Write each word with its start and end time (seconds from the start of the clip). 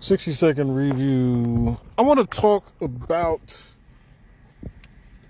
60 0.00 0.32
second 0.32 0.74
review. 0.74 1.78
I 1.96 2.02
want 2.02 2.20
to 2.20 2.26
talk 2.26 2.72
about 2.80 3.70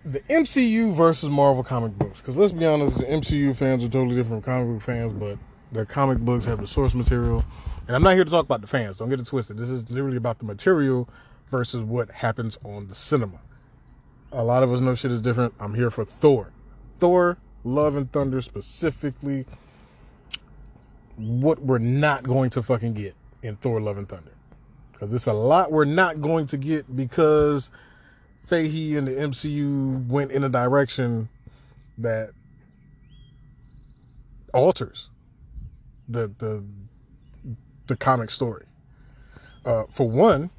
the 0.04 0.20
MCU 0.20 0.94
versus 0.94 1.30
Marvel 1.30 1.62
comic 1.62 1.92
books. 1.92 2.20
Because 2.20 2.36
let's 2.36 2.52
be 2.52 2.66
honest, 2.66 2.98
the 2.98 3.04
MCU 3.04 3.56
fans 3.56 3.84
are 3.84 3.88
totally 3.88 4.16
different 4.16 4.44
from 4.44 4.52
comic 4.52 4.74
book 4.74 4.82
fans, 4.82 5.12
but 5.12 5.38
the 5.72 5.86
comic 5.86 6.18
books 6.18 6.44
have 6.44 6.60
the 6.60 6.66
source 6.66 6.94
material. 6.94 7.44
And 7.86 7.96
I'm 7.96 8.02
not 8.02 8.14
here 8.14 8.24
to 8.24 8.30
talk 8.30 8.44
about 8.44 8.60
the 8.60 8.66
fans, 8.66 8.98
don't 8.98 9.08
get 9.08 9.20
it 9.20 9.26
twisted. 9.26 9.56
This 9.56 9.68
is 9.68 9.90
literally 9.90 10.16
about 10.16 10.38
the 10.38 10.44
material 10.44 11.08
versus 11.48 11.82
what 11.82 12.10
happens 12.10 12.58
on 12.64 12.88
the 12.88 12.94
cinema. 12.94 13.40
A 14.32 14.42
lot 14.42 14.62
of 14.62 14.72
us 14.72 14.80
know 14.80 14.94
shit 14.94 15.12
is 15.12 15.22
different. 15.22 15.54
I'm 15.60 15.74
here 15.74 15.90
for 15.90 16.04
Thor. 16.04 16.50
Thor, 16.98 17.38
Love 17.62 17.96
and 17.96 18.10
Thunder 18.10 18.40
specifically. 18.40 19.46
What 21.16 21.62
we're 21.62 21.78
not 21.78 22.24
going 22.24 22.50
to 22.50 22.62
fucking 22.62 22.94
get 22.94 23.14
in 23.42 23.56
Thor, 23.56 23.80
Love 23.80 23.98
and 23.98 24.08
Thunder. 24.08 24.32
Because 25.04 25.24
there's 25.24 25.36
a 25.36 25.38
lot 25.38 25.70
we're 25.70 25.84
not 25.84 26.20
going 26.22 26.46
to 26.46 26.56
get 26.56 26.96
because 26.96 27.70
Feige 28.48 28.96
and 28.96 29.06
the 29.06 29.12
MCU 29.12 30.06
went 30.06 30.30
in 30.30 30.44
a 30.44 30.48
direction 30.48 31.28
that 31.98 32.30
alters 34.54 35.10
the 36.08 36.28
the 36.38 36.64
the 37.86 37.96
comic 37.96 38.30
story. 38.30 38.64
Uh, 39.66 39.84
for 39.90 40.08
one, 40.08 40.50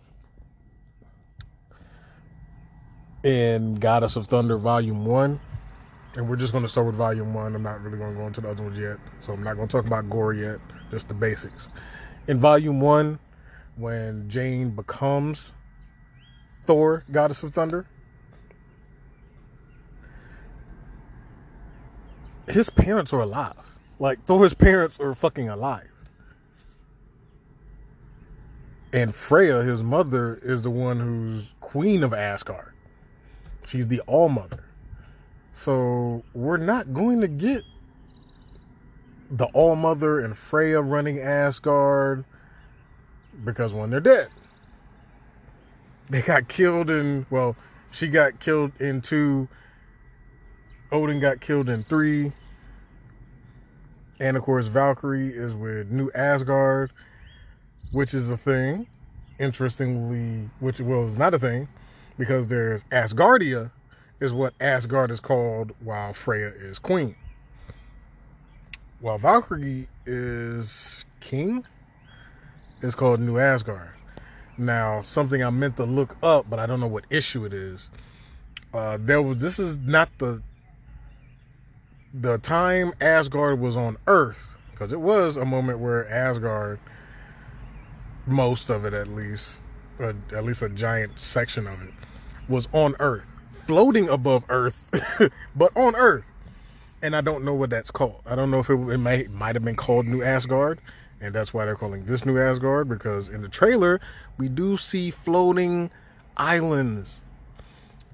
in 3.23 3.75
Goddess 3.75 4.15
of 4.15 4.27
Thunder 4.27 4.57
Volume 4.57 5.05
One, 5.05 5.39
and 6.15 6.29
we're 6.29 6.35
just 6.35 6.51
going 6.51 6.63
to 6.63 6.69
start 6.69 6.85
with 6.85 6.95
Volume 6.95 7.33
One. 7.33 7.55
I'm 7.55 7.63
not 7.63 7.81
really 7.81 7.97
going 7.97 8.13
to 8.13 8.19
go 8.19 8.27
into 8.27 8.41
the 8.41 8.49
other 8.49 8.63
ones 8.63 8.77
yet, 8.77 8.97
so 9.21 9.33
I'm 9.33 9.43
not 9.43 9.55
going 9.55 9.67
to 9.67 9.71
talk 9.71 9.87
about 9.87 10.07
Gorr 10.07 10.33
yet. 10.33 10.59
Just 10.91 11.07
the 11.07 11.15
basics. 11.15 11.67
In 12.27 12.39
Volume 12.39 12.79
One, 12.79 13.17
when 13.75 14.29
Jane 14.29 14.71
becomes 14.71 15.53
Thor, 16.63 17.03
Goddess 17.11 17.43
of 17.43 17.53
Thunder, 17.53 17.85
his 22.47 22.69
parents 22.69 23.13
are 23.13 23.21
alive. 23.21 23.53
Like 23.99 24.23
Thor's 24.25 24.53
parents 24.53 24.99
are 24.99 25.13
fucking 25.15 25.49
alive. 25.49 25.89
And 28.93 29.13
Freya, 29.13 29.61
his 29.61 29.83
mother, 29.83 30.39
is 30.41 30.61
the 30.61 30.69
one 30.69 30.99
who's 30.99 31.53
queen 31.59 32.03
of 32.03 32.13
Asgard. 32.13 32.71
She's 33.65 33.87
the 33.87 33.99
all 34.01 34.29
mother. 34.29 34.63
So 35.51 36.23
we're 36.33 36.57
not 36.57 36.93
going 36.93 37.21
to 37.21 37.27
get 37.27 37.63
the 39.31 39.45
all 39.47 39.75
mother 39.75 40.19
and 40.19 40.37
Freya 40.37 40.81
running 40.81 41.19
Asgard 41.19 42.23
because 43.43 43.73
when 43.73 43.89
they're 43.89 43.99
dead. 43.99 44.27
They 46.09 46.21
got 46.21 46.47
killed 46.47 46.91
in 46.91 47.25
well, 47.29 47.55
she 47.91 48.07
got 48.07 48.39
killed 48.39 48.71
in 48.79 49.01
two. 49.01 49.47
Odin 50.91 51.19
got 51.19 51.41
killed 51.41 51.69
in 51.69 51.83
three. 51.83 52.31
And 54.19 54.37
of 54.37 54.43
course, 54.43 54.67
Valkyrie 54.67 55.29
is 55.29 55.55
with 55.55 55.89
New 55.91 56.09
Asgard, 56.13 56.91
which 57.91 58.13
is 58.13 58.29
a 58.29 58.37
thing. 58.37 58.87
Interestingly, 59.39 60.49
which 60.59 60.79
well 60.79 61.05
is 61.05 61.17
not 61.17 61.33
a 61.33 61.39
thing, 61.39 61.67
because 62.17 62.47
there's 62.47 62.85
Asgardia, 62.85 63.71
is 64.21 64.33
what 64.33 64.53
Asgard 64.61 65.11
is 65.11 65.19
called, 65.19 65.73
while 65.83 66.13
Freya 66.13 66.53
is 66.55 66.79
queen. 66.79 67.15
While 69.01 69.17
Valkyrie 69.17 69.89
is 70.05 71.03
king, 71.19 71.65
it's 72.81 72.95
called 72.95 73.19
New 73.19 73.37
Asgard. 73.37 73.89
Now, 74.57 75.01
something 75.01 75.43
I 75.43 75.49
meant 75.49 75.77
to 75.77 75.83
look 75.85 76.17
up, 76.23 76.49
but 76.49 76.59
I 76.59 76.65
don't 76.65 76.79
know 76.79 76.87
what 76.87 77.05
issue 77.09 77.45
it 77.45 77.53
is. 77.53 77.89
Uh, 78.73 78.97
there 78.99 79.21
was 79.21 79.41
this 79.41 79.59
is 79.59 79.77
not 79.77 80.09
the 80.17 80.41
the 82.13 82.37
time 82.37 82.93
Asgard 83.01 83.59
was 83.59 83.75
on 83.75 83.97
Earth, 84.07 84.55
because 84.71 84.93
it 84.93 84.99
was 84.99 85.35
a 85.35 85.45
moment 85.45 85.79
where 85.79 86.09
Asgard, 86.09 86.79
most 88.25 88.69
of 88.69 88.85
it 88.85 88.93
at 88.93 89.07
least, 89.07 89.55
uh, 89.99 90.13
at 90.33 90.45
least 90.45 90.61
a 90.61 90.69
giant 90.69 91.19
section 91.19 91.67
of 91.67 91.81
it, 91.81 91.93
was 92.47 92.69
on 92.71 92.95
Earth, 92.99 93.25
floating 93.65 94.07
above 94.07 94.45
Earth, 94.49 94.89
but 95.55 95.75
on 95.75 95.95
Earth. 95.95 96.25
And 97.01 97.15
I 97.15 97.21
don't 97.21 97.43
know 97.43 97.53
what 97.53 97.69
that's 97.69 97.91
called. 97.91 98.21
I 98.25 98.35
don't 98.35 98.49
know 98.49 98.59
if 98.59 98.69
it, 98.69 98.75
it 98.75 98.97
may 98.97 99.27
might 99.27 99.55
have 99.55 99.65
been 99.65 99.75
called 99.75 100.05
New 100.07 100.23
Asgard, 100.23 100.79
and 101.25 101.33
that's 101.33 101.53
why 101.53 101.65
they're 101.65 101.75
calling 101.75 102.05
this 102.05 102.25
New 102.25 102.39
Asgard 102.39 102.87
because 102.87 103.27
in 103.27 103.41
the 103.41 103.49
trailer 103.49 103.99
we 104.37 104.47
do 104.47 104.77
see 104.77 105.11
floating 105.11 105.89
islands, 106.37 107.09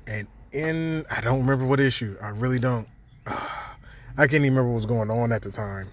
and 0.08 0.28
in 0.52 1.06
I 1.10 1.22
don't 1.22 1.40
remember 1.40 1.66
what 1.66 1.80
issue. 1.80 2.18
I 2.22 2.30
really 2.30 2.60
don't. 2.60 2.88
I 3.28 4.28
can't 4.28 4.34
even 4.34 4.56
remember 4.56 4.70
what 4.70 4.76
was 4.76 4.86
going 4.86 5.10
on 5.10 5.32
at 5.32 5.42
the 5.42 5.52
time. 5.52 5.88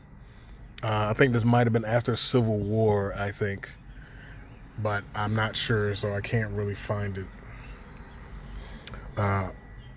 Uh, 0.83 1.09
I 1.11 1.13
think 1.13 1.33
this 1.33 1.45
might 1.45 1.67
have 1.67 1.73
been 1.73 1.85
after 1.85 2.17
Civil 2.17 2.59
War, 2.59 3.15
I 3.17 3.33
think. 3.33 3.69
But 4.81 5.03
I'm 5.15 5.35
not 5.35 5.57
sure, 5.57 5.95
so 5.95 6.15
I 6.15 6.21
can't 6.21 6.51
really 6.51 6.75
find 6.75 7.19
it. 7.19 7.27
Uh, 9.17 9.49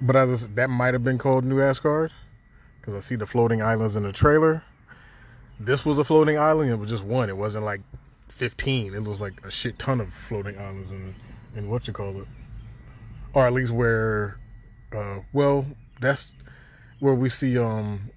but 0.02 0.16
as 0.16 0.32
I 0.32 0.36
said, 0.36 0.56
that 0.56 0.70
might 0.70 0.94
have 0.96 1.04
been 1.04 1.20
called 1.20 1.46
New 1.46 1.62
Asgard. 1.62 2.12
Because 2.80 2.96
I 2.96 3.00
see 3.00 3.16
the 3.16 3.28
floating 3.28 3.62
islands 3.62 3.96
in 3.96 4.04
the 4.04 4.12
trailer. 4.12 4.64
This 5.64 5.86
was 5.86 6.00
a 6.00 6.04
floating 6.04 6.40
island. 6.40 6.72
It 6.72 6.78
was 6.78 6.90
just 6.90 7.04
one. 7.04 7.30
It 7.30 7.38
wasn't 7.38 7.66
like 7.66 7.82
15. 8.30 8.96
It 8.96 9.04
was 9.04 9.22
like 9.22 9.46
a 9.46 9.52
shit 9.52 9.78
ton 9.78 10.02
of 10.02 10.12
floating 10.12 10.58
islands 10.58 10.90
and 10.90 11.14
in 11.56 11.70
what 11.70 11.88
you 11.88 11.94
call 11.94 12.20
it. 12.20 12.28
Or 13.34 13.46
at 13.46 13.54
least 13.54 13.72
where, 13.72 14.40
uh, 14.92 15.20
well, 15.34 15.68
that's 16.00 16.32
where 17.00 17.14
we 17.14 17.30
see 17.30 17.60
um 17.60 18.10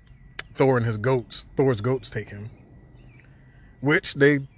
Thor 0.54 0.78
and 0.78 0.86
his 0.86 0.96
goats, 0.96 1.44
Thor's 1.54 1.82
goats 1.82 2.08
take 2.08 2.30
him. 2.30 2.48
Which 3.80 4.14
they 4.14 4.48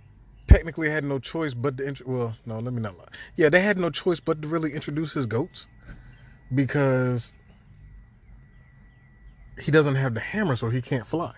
technically 0.47 0.89
had 0.89 1.03
no 1.03 1.19
choice 1.19 1.55
but 1.55 1.79
to, 1.79 1.97
well, 2.07 2.37
no, 2.47 2.61
let 2.61 2.73
me 2.73 2.81
not 2.81 2.97
lie. 2.97 3.09
Yeah, 3.35 3.49
they 3.49 3.63
had 3.63 3.79
no 3.79 3.91
choice 3.91 4.21
but 4.21 4.41
to 4.43 4.49
really 4.49 4.73
introduce 4.73 5.15
his 5.15 5.27
goats 5.27 5.67
because 6.55 7.33
he 9.61 9.73
doesn't 9.73 9.97
have 9.97 10.15
the 10.15 10.21
hammer, 10.21 10.55
so 10.55 10.69
he 10.69 10.81
can't 10.81 11.07
fly. 11.07 11.35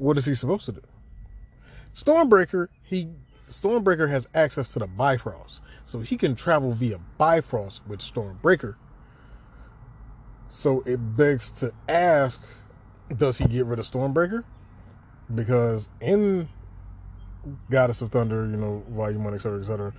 What 0.00 0.16
is 0.16 0.24
he 0.24 0.34
supposed 0.34 0.64
to 0.64 0.72
do? 0.72 0.80
Stormbreaker, 1.92 2.68
he 2.82 3.10
Stormbreaker 3.50 4.08
has 4.08 4.26
access 4.34 4.72
to 4.72 4.78
the 4.78 4.86
Bifrost, 4.86 5.60
so 5.84 6.00
he 6.00 6.16
can 6.16 6.34
travel 6.34 6.72
via 6.72 6.98
Bifrost 7.18 7.86
with 7.86 8.00
Stormbreaker. 8.00 8.76
So 10.48 10.82
it 10.86 10.96
begs 10.96 11.50
to 11.52 11.74
ask, 11.86 12.40
does 13.14 13.36
he 13.36 13.44
get 13.44 13.66
rid 13.66 13.78
of 13.78 13.90
Stormbreaker? 13.90 14.44
Because 15.34 15.90
in 16.00 16.48
Goddess 17.70 18.00
of 18.00 18.10
Thunder, 18.10 18.46
you 18.46 18.56
know, 18.56 18.82
Volume 18.88 19.24
One, 19.24 19.34
etc., 19.34 19.60
etc., 19.60 19.92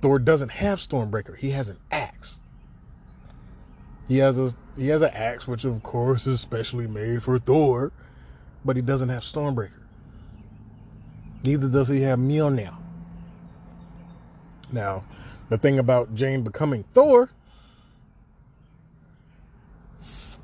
Thor 0.00 0.18
doesn't 0.18 0.50
have 0.52 0.78
Stormbreaker. 0.78 1.36
He 1.36 1.50
has 1.50 1.68
an 1.68 1.80
axe. 1.90 2.38
He 4.08 4.18
has 4.18 4.38
a 4.38 4.54
he 4.78 4.88
has 4.88 5.02
an 5.02 5.10
axe, 5.12 5.46
which 5.46 5.66
of 5.66 5.82
course 5.82 6.26
is 6.26 6.40
specially 6.40 6.86
made 6.86 7.22
for 7.22 7.38
Thor, 7.38 7.92
but 8.64 8.76
he 8.76 8.82
doesn't 8.82 9.08
have 9.08 9.22
Stormbreaker. 9.22 9.80
Neither 11.44 11.68
does 11.68 11.88
he 11.88 12.00
have 12.02 12.18
Mjolnir. 12.18 12.74
Now, 14.72 15.04
the 15.50 15.58
thing 15.58 15.78
about 15.78 16.14
Jane 16.14 16.42
becoming 16.42 16.84
Thor, 16.94 17.30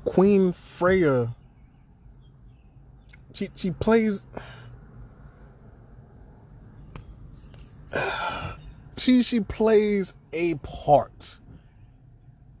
Queen 0.05 0.53
Freya, 0.53 1.35
she 3.33 3.49
she 3.55 3.71
plays. 3.71 4.23
She 8.97 9.23
she 9.23 9.39
plays 9.39 10.13
a 10.31 10.53
part 10.55 11.39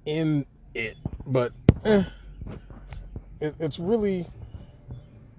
in 0.07 0.47
it, 0.73 0.97
but 1.27 1.53
eh, 1.85 2.03
it, 3.39 3.53
it's 3.59 3.77
really 3.77 4.25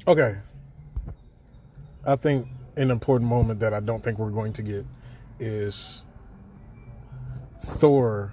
okay. 0.07 0.37
I 2.07 2.17
think 2.17 2.49
an 2.77 2.91
important 2.91 3.29
moment 3.29 3.61
that 3.61 3.73
I 3.75 3.81
don't 3.81 4.03
think 4.03 4.19
we're 4.19 4.31
going 4.31 4.53
to 4.55 4.63
get 4.63 4.85
is 5.39 6.03
Thor. 7.61 8.33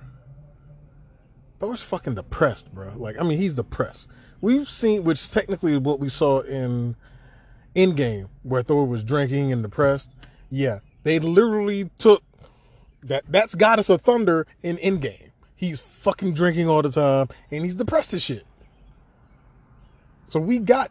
Thor's 1.60 1.82
fucking 1.82 2.16
depressed, 2.16 2.74
bro. 2.74 2.92
Like, 2.96 3.20
I 3.20 3.24
mean, 3.24 3.38
he's 3.38 3.54
depressed. 3.56 4.08
We've 4.42 4.68
seen, 4.68 5.04
which 5.04 5.30
technically 5.30 5.78
what 5.78 6.00
we 6.00 6.08
saw 6.08 6.40
in 6.42 6.96
Endgame, 7.76 8.30
where 8.44 8.64
Thor 8.64 8.88
was 8.88 9.04
drinking 9.04 9.52
and 9.52 9.62
depressed. 9.62 10.12
Yeah, 10.50 10.80
they 11.04 11.20
literally 11.20 11.90
took 11.98 12.24
that. 13.04 13.24
That's 13.28 13.56
Goddess 13.56 13.90
of 13.90 14.02
Thunder 14.02 14.48
in 14.64 14.78
Endgame. 14.78 15.32
He's 15.56 15.82
fucking 15.82 16.34
drinking 16.34 16.70
all 16.70 16.82
the 16.82 16.92
time 16.92 17.28
and 17.52 17.66
he's 17.66 17.76
depressed 17.76 18.14
as 18.14 18.22
shit. 18.22 18.46
So 20.30 20.40
we 20.40 20.60
got 20.60 20.90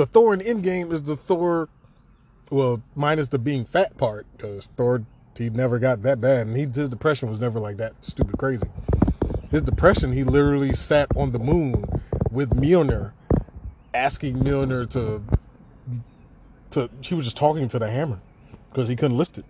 the 0.00 0.06
Thor 0.06 0.32
in 0.32 0.40
Endgame 0.40 0.92
is 0.92 1.02
the 1.02 1.14
Thor 1.14 1.68
Well, 2.48 2.82
minus 2.94 3.28
the 3.28 3.38
being 3.38 3.66
fat 3.66 3.98
part, 3.98 4.26
because 4.34 4.70
Thor 4.74 5.04
he 5.36 5.50
never 5.50 5.78
got 5.78 6.02
that 6.02 6.22
bad, 6.22 6.46
and 6.46 6.56
he 6.56 6.62
his 6.62 6.88
depression 6.88 7.28
was 7.28 7.38
never 7.38 7.60
like 7.60 7.76
that 7.76 7.92
stupid 8.00 8.38
crazy. 8.38 8.66
His 9.50 9.60
depression, 9.60 10.12
he 10.12 10.24
literally 10.24 10.72
sat 10.72 11.08
on 11.16 11.32
the 11.32 11.38
moon 11.38 11.84
with 12.30 12.50
Mjolnir, 12.50 13.12
asking 13.92 14.36
Mjolnir 14.36 14.88
to 14.90 15.22
to. 16.70 16.88
He 17.02 17.14
was 17.14 17.26
just 17.26 17.36
talking 17.36 17.68
to 17.68 17.78
the 17.78 17.90
hammer 17.90 18.20
because 18.70 18.88
he 18.88 18.96
couldn't 18.96 19.18
lift 19.18 19.36
it. 19.36 19.44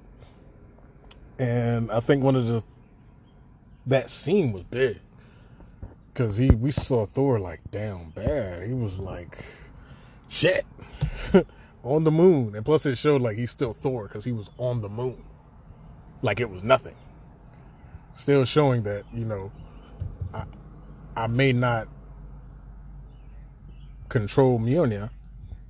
And 1.38 1.92
I 1.92 2.00
think 2.00 2.24
one 2.24 2.34
of 2.34 2.48
the 2.48 2.64
that 3.86 4.10
scene 4.10 4.52
was 4.52 4.64
big 4.64 4.98
because 6.12 6.38
he 6.38 6.50
we 6.50 6.72
saw 6.72 7.06
Thor 7.06 7.38
like 7.38 7.70
down 7.70 8.10
bad. 8.10 8.66
He 8.66 8.72
was 8.72 8.98
like 8.98 9.44
shit 10.30 10.64
on 11.84 12.04
the 12.04 12.10
moon, 12.10 12.54
and 12.54 12.64
plus 12.64 12.86
it 12.86 12.96
showed 12.96 13.20
like 13.20 13.36
he's 13.36 13.50
still 13.50 13.74
Thor 13.74 14.04
because 14.04 14.24
he 14.24 14.32
was 14.32 14.48
on 14.56 14.80
the 14.80 14.88
moon, 14.88 15.22
like 16.22 16.40
it 16.40 16.48
was 16.48 16.64
nothing. 16.64 16.94
Still 18.14 18.46
showing 18.46 18.82
that 18.84 19.04
you 19.12 19.26
know, 19.26 19.52
I 20.32 20.44
I 21.16 21.26
may 21.26 21.52
not 21.52 21.88
control 24.08 24.58
Mjolnir, 24.58 25.10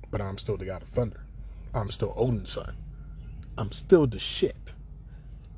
but 0.09 0.21
I'm 0.21 0.37
still 0.37 0.55
the 0.55 0.65
god 0.65 0.83
of 0.83 0.89
thunder. 0.89 1.25
I'm 1.73 1.89
still 1.89 2.13
Odin's 2.15 2.51
son. 2.51 2.75
I'm 3.57 3.71
still 3.71 4.07
the 4.07 4.19
shit. 4.19 4.75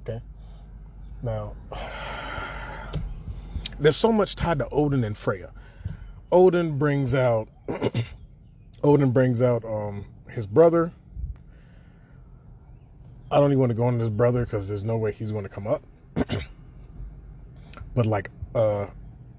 Okay. 0.01 0.21
Now, 1.21 1.55
there's 3.79 3.95
so 3.95 4.11
much 4.11 4.35
tied 4.35 4.59
to 4.59 4.69
Odin 4.69 5.03
and 5.03 5.17
Freya. 5.17 5.51
Odin 6.31 6.77
brings 6.77 7.15
out 7.15 7.47
Odin 8.83 9.11
brings 9.11 9.41
out 9.41 9.63
um 9.63 10.05
his 10.29 10.45
brother. 10.45 10.91
I 13.31 13.37
don't 13.39 13.51
even 13.51 13.59
want 13.59 13.69
to 13.71 13.75
go 13.75 13.87
into 13.87 14.01
his 14.01 14.09
brother 14.09 14.43
because 14.43 14.67
there's 14.67 14.83
no 14.83 14.97
way 14.97 15.11
he's 15.11 15.31
going 15.31 15.43
to 15.43 15.49
come 15.49 15.67
up. 15.67 15.83
but 17.95 18.05
like 18.05 18.29
uh 18.53 18.87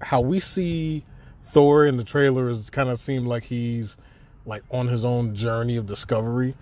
how 0.01 0.21
we 0.21 0.39
see 0.39 1.05
Thor 1.45 1.85
in 1.85 1.97
the 1.97 2.03
trailer 2.03 2.49
is 2.49 2.69
kind 2.69 2.89
of 2.89 2.99
seem 2.99 3.25
like 3.25 3.43
he's 3.43 3.97
like 4.45 4.63
on 4.71 4.87
his 4.87 5.05
own 5.05 5.35
journey 5.35 5.77
of 5.77 5.85
discovery. 5.85 6.55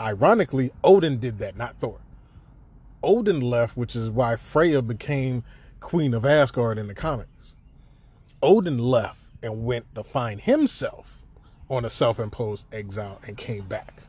Ironically, 0.00 0.72
Odin 0.82 1.18
did 1.18 1.38
that, 1.38 1.56
not 1.56 1.76
Thor. 1.80 2.00
Odin 3.02 3.40
left, 3.40 3.76
which 3.76 3.94
is 3.94 4.10
why 4.10 4.34
Freya 4.34 4.82
became 4.82 5.44
Queen 5.78 6.14
of 6.14 6.24
Asgard 6.24 6.78
in 6.78 6.88
the 6.88 6.94
comics. 6.94 7.54
Odin 8.42 8.78
left 8.78 9.20
and 9.42 9.64
went 9.64 9.94
to 9.94 10.02
find 10.02 10.40
himself 10.40 11.23
on 11.70 11.84
a 11.84 11.90
self 11.90 12.18
imposed 12.18 12.66
exile 12.72 13.20
and 13.26 13.36
came 13.36 13.66
back. 13.66 14.02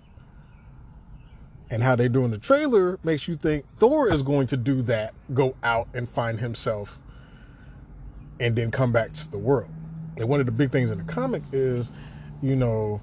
And 1.69 1.81
how 1.81 1.95
they 1.95 2.07
do 2.07 2.23
in 2.23 2.31
the 2.31 2.37
trailer 2.37 2.99
makes 3.03 3.27
you 3.27 3.35
think 3.35 3.65
Thor 3.77 4.09
is 4.09 4.21
going 4.21 4.47
to 4.47 4.57
do 4.57 4.81
that, 4.83 5.13
go 5.33 5.55
out 5.63 5.87
and 5.93 6.07
find 6.07 6.39
himself, 6.39 6.99
and 8.39 8.55
then 8.55 8.69
come 8.71 8.91
back 8.91 9.13
to 9.13 9.31
the 9.31 9.39
world. 9.39 9.69
And 10.17 10.29
one 10.29 10.39
of 10.39 10.45
the 10.45 10.51
big 10.51 10.71
things 10.71 10.91
in 10.91 10.99
the 10.99 11.03
comic 11.05 11.41
is, 11.51 11.91
you 12.41 12.55
know, 12.55 13.01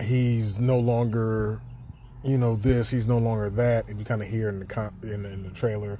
he's 0.00 0.58
no 0.58 0.78
longer, 0.78 1.60
you 2.22 2.36
know, 2.36 2.56
this, 2.56 2.90
he's 2.90 3.06
no 3.06 3.18
longer 3.18 3.48
that, 3.50 3.88
and 3.88 3.98
you 3.98 4.04
kind 4.04 4.22
of 4.22 4.28
hear 4.28 4.48
in 4.48 4.58
the 4.58 4.66
com- 4.66 4.94
in, 5.02 5.24
in 5.24 5.42
the 5.42 5.50
trailer 5.50 5.98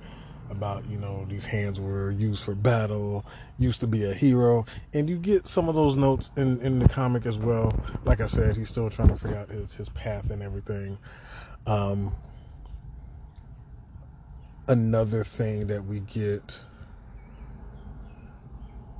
about 0.50 0.88
you 0.88 0.98
know 0.98 1.26
these 1.28 1.44
hands 1.44 1.78
were 1.80 2.10
used 2.10 2.42
for 2.42 2.54
battle 2.54 3.24
used 3.58 3.80
to 3.80 3.86
be 3.86 4.04
a 4.04 4.14
hero 4.14 4.64
and 4.94 5.08
you 5.08 5.16
get 5.16 5.46
some 5.46 5.68
of 5.68 5.74
those 5.74 5.96
notes 5.96 6.30
in 6.36 6.60
in 6.60 6.78
the 6.78 6.88
comic 6.88 7.26
as 7.26 7.36
well 7.38 7.72
like 8.04 8.20
i 8.20 8.26
said 8.26 8.56
he's 8.56 8.68
still 8.68 8.88
trying 8.88 9.08
to 9.08 9.16
figure 9.16 9.36
out 9.36 9.48
his 9.50 9.74
his 9.74 9.88
path 9.90 10.30
and 10.30 10.42
everything 10.42 10.96
um 11.66 12.14
another 14.68 15.24
thing 15.24 15.66
that 15.66 15.84
we 15.84 16.00
get 16.00 16.60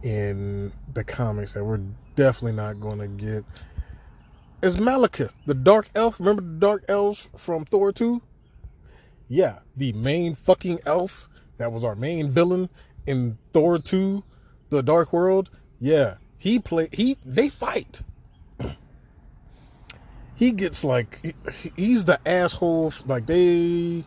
in 0.03 0.73
the 0.95 1.05
comics 1.05 1.53
that 1.53 1.65
we're 1.65 1.81
definitely 2.17 2.53
not 2.53 2.81
going 2.81 2.99
to 2.99 3.09
get 3.09 3.45
is 4.63 4.77
Malekith, 4.77 5.35
the 5.47 5.55
dark 5.55 5.89
elf. 5.95 6.19
Remember 6.19 6.43
the 6.43 6.59
dark 6.59 6.85
elves 6.89 7.29
from 7.37 7.65
Thor 7.65 7.93
2? 7.93 8.21
Yeah, 9.29 9.61
the 9.77 9.93
main 9.93 10.35
fucking 10.35 10.81
elf 10.87 11.29
that 11.59 11.73
was 11.73 11.85
our 11.85 11.95
main 11.95 12.31
villain 12.31 12.69
in 13.07 13.39
Thor 13.53 13.79
2, 13.79 14.25
The 14.71 14.83
Dark 14.83 15.13
World. 15.13 15.51
Yeah, 15.79 16.17
he 16.37 16.59
play 16.59 16.89
he 16.93 17.19
they 17.25 17.49
fight. 17.49 18.03
he 20.35 20.53
gets 20.53 20.83
like 20.85 21.21
he, 21.23 21.71
he's 21.77 22.05
the 22.05 22.21
asshole 22.27 22.93
like 23.07 23.27
they 23.27 24.05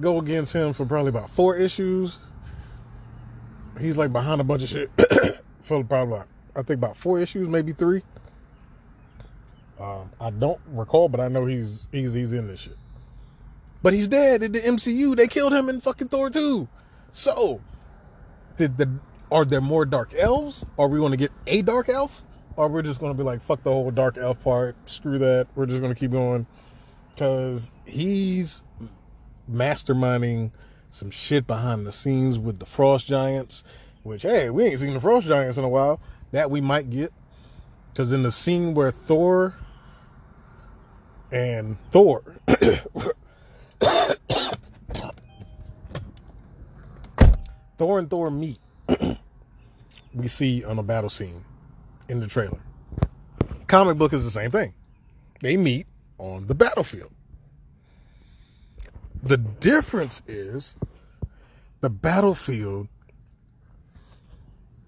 go 0.00 0.18
against 0.18 0.52
him 0.52 0.72
for 0.72 0.84
probably 0.84 1.08
about 1.08 1.30
four 1.30 1.56
issues. 1.56 2.18
He's 3.80 3.96
like 3.96 4.12
behind 4.12 4.40
a 4.40 4.44
bunch 4.44 4.62
of 4.62 4.68
shit 4.68 4.90
for 5.62 5.82
probably 5.82 6.20
I 6.54 6.62
think 6.62 6.78
about 6.78 6.96
four 6.96 7.18
issues, 7.18 7.48
maybe 7.48 7.72
three. 7.72 8.02
Um, 9.80 10.10
I 10.20 10.30
don't 10.30 10.60
recall, 10.68 11.08
but 11.08 11.20
I 11.20 11.28
know 11.28 11.46
he's 11.46 11.86
he's 11.90 12.12
he's 12.12 12.32
in 12.32 12.46
this 12.46 12.60
shit. 12.60 12.76
But 13.82 13.94
he's 13.94 14.08
dead 14.08 14.42
in 14.42 14.52
the 14.52 14.60
MCU. 14.60 15.16
They 15.16 15.26
killed 15.26 15.52
him 15.52 15.68
in 15.68 15.80
fucking 15.80 16.08
Thor 16.08 16.30
2. 16.30 16.68
So, 17.10 17.60
did 18.56 18.78
the 18.78 18.98
are 19.32 19.44
there 19.46 19.62
more 19.62 19.86
dark 19.86 20.14
elves? 20.14 20.64
Are 20.78 20.88
we 20.88 20.98
going 20.98 21.12
to 21.12 21.16
get 21.16 21.32
a 21.46 21.62
dark 21.62 21.88
elf? 21.88 22.22
Or 22.56 22.68
we're 22.68 22.82
just 22.82 23.00
going 23.00 23.12
to 23.12 23.16
be 23.16 23.24
like, 23.24 23.40
fuck 23.40 23.62
the 23.62 23.72
whole 23.72 23.90
dark 23.90 24.18
elf 24.18 24.42
part. 24.44 24.76
Screw 24.84 25.18
that. 25.18 25.46
We're 25.54 25.64
just 25.64 25.80
going 25.80 25.92
to 25.92 25.98
keep 25.98 26.10
going. 26.10 26.46
Because 27.10 27.72
he's 27.86 28.62
masterminding 29.50 30.50
some 30.90 31.10
shit 31.10 31.46
behind 31.46 31.86
the 31.86 31.92
scenes 31.92 32.38
with 32.38 32.58
the 32.58 32.66
frost 32.66 33.06
giants. 33.06 33.64
Which, 34.02 34.22
hey, 34.22 34.50
we 34.50 34.64
ain't 34.64 34.80
seen 34.80 34.92
the 34.92 35.00
frost 35.00 35.26
giants 35.26 35.56
in 35.56 35.64
a 35.64 35.68
while. 35.68 35.98
That 36.32 36.50
we 36.50 36.60
might 36.60 36.90
get. 36.90 37.10
Because 37.90 38.12
in 38.12 38.22
the 38.22 38.32
scene 38.32 38.74
where 38.74 38.90
Thor 38.90 39.54
and 41.30 41.78
Thor 41.90 42.22
Thor 47.78 47.98
and 47.98 48.08
Thor 48.08 48.30
meet, 48.30 48.58
we 50.14 50.28
see 50.28 50.64
on 50.64 50.78
a 50.78 50.82
battle 50.82 51.10
scene 51.10 51.44
in 52.08 52.20
the 52.20 52.26
trailer. 52.26 52.60
Comic 53.66 53.98
book 53.98 54.12
is 54.12 54.24
the 54.24 54.30
same 54.30 54.50
thing. 54.50 54.74
They 55.40 55.56
meet 55.56 55.86
on 56.18 56.46
the 56.46 56.54
battlefield. 56.54 57.10
The 59.22 59.38
difference 59.38 60.22
is 60.26 60.74
the 61.80 61.90
battlefield 61.90 62.88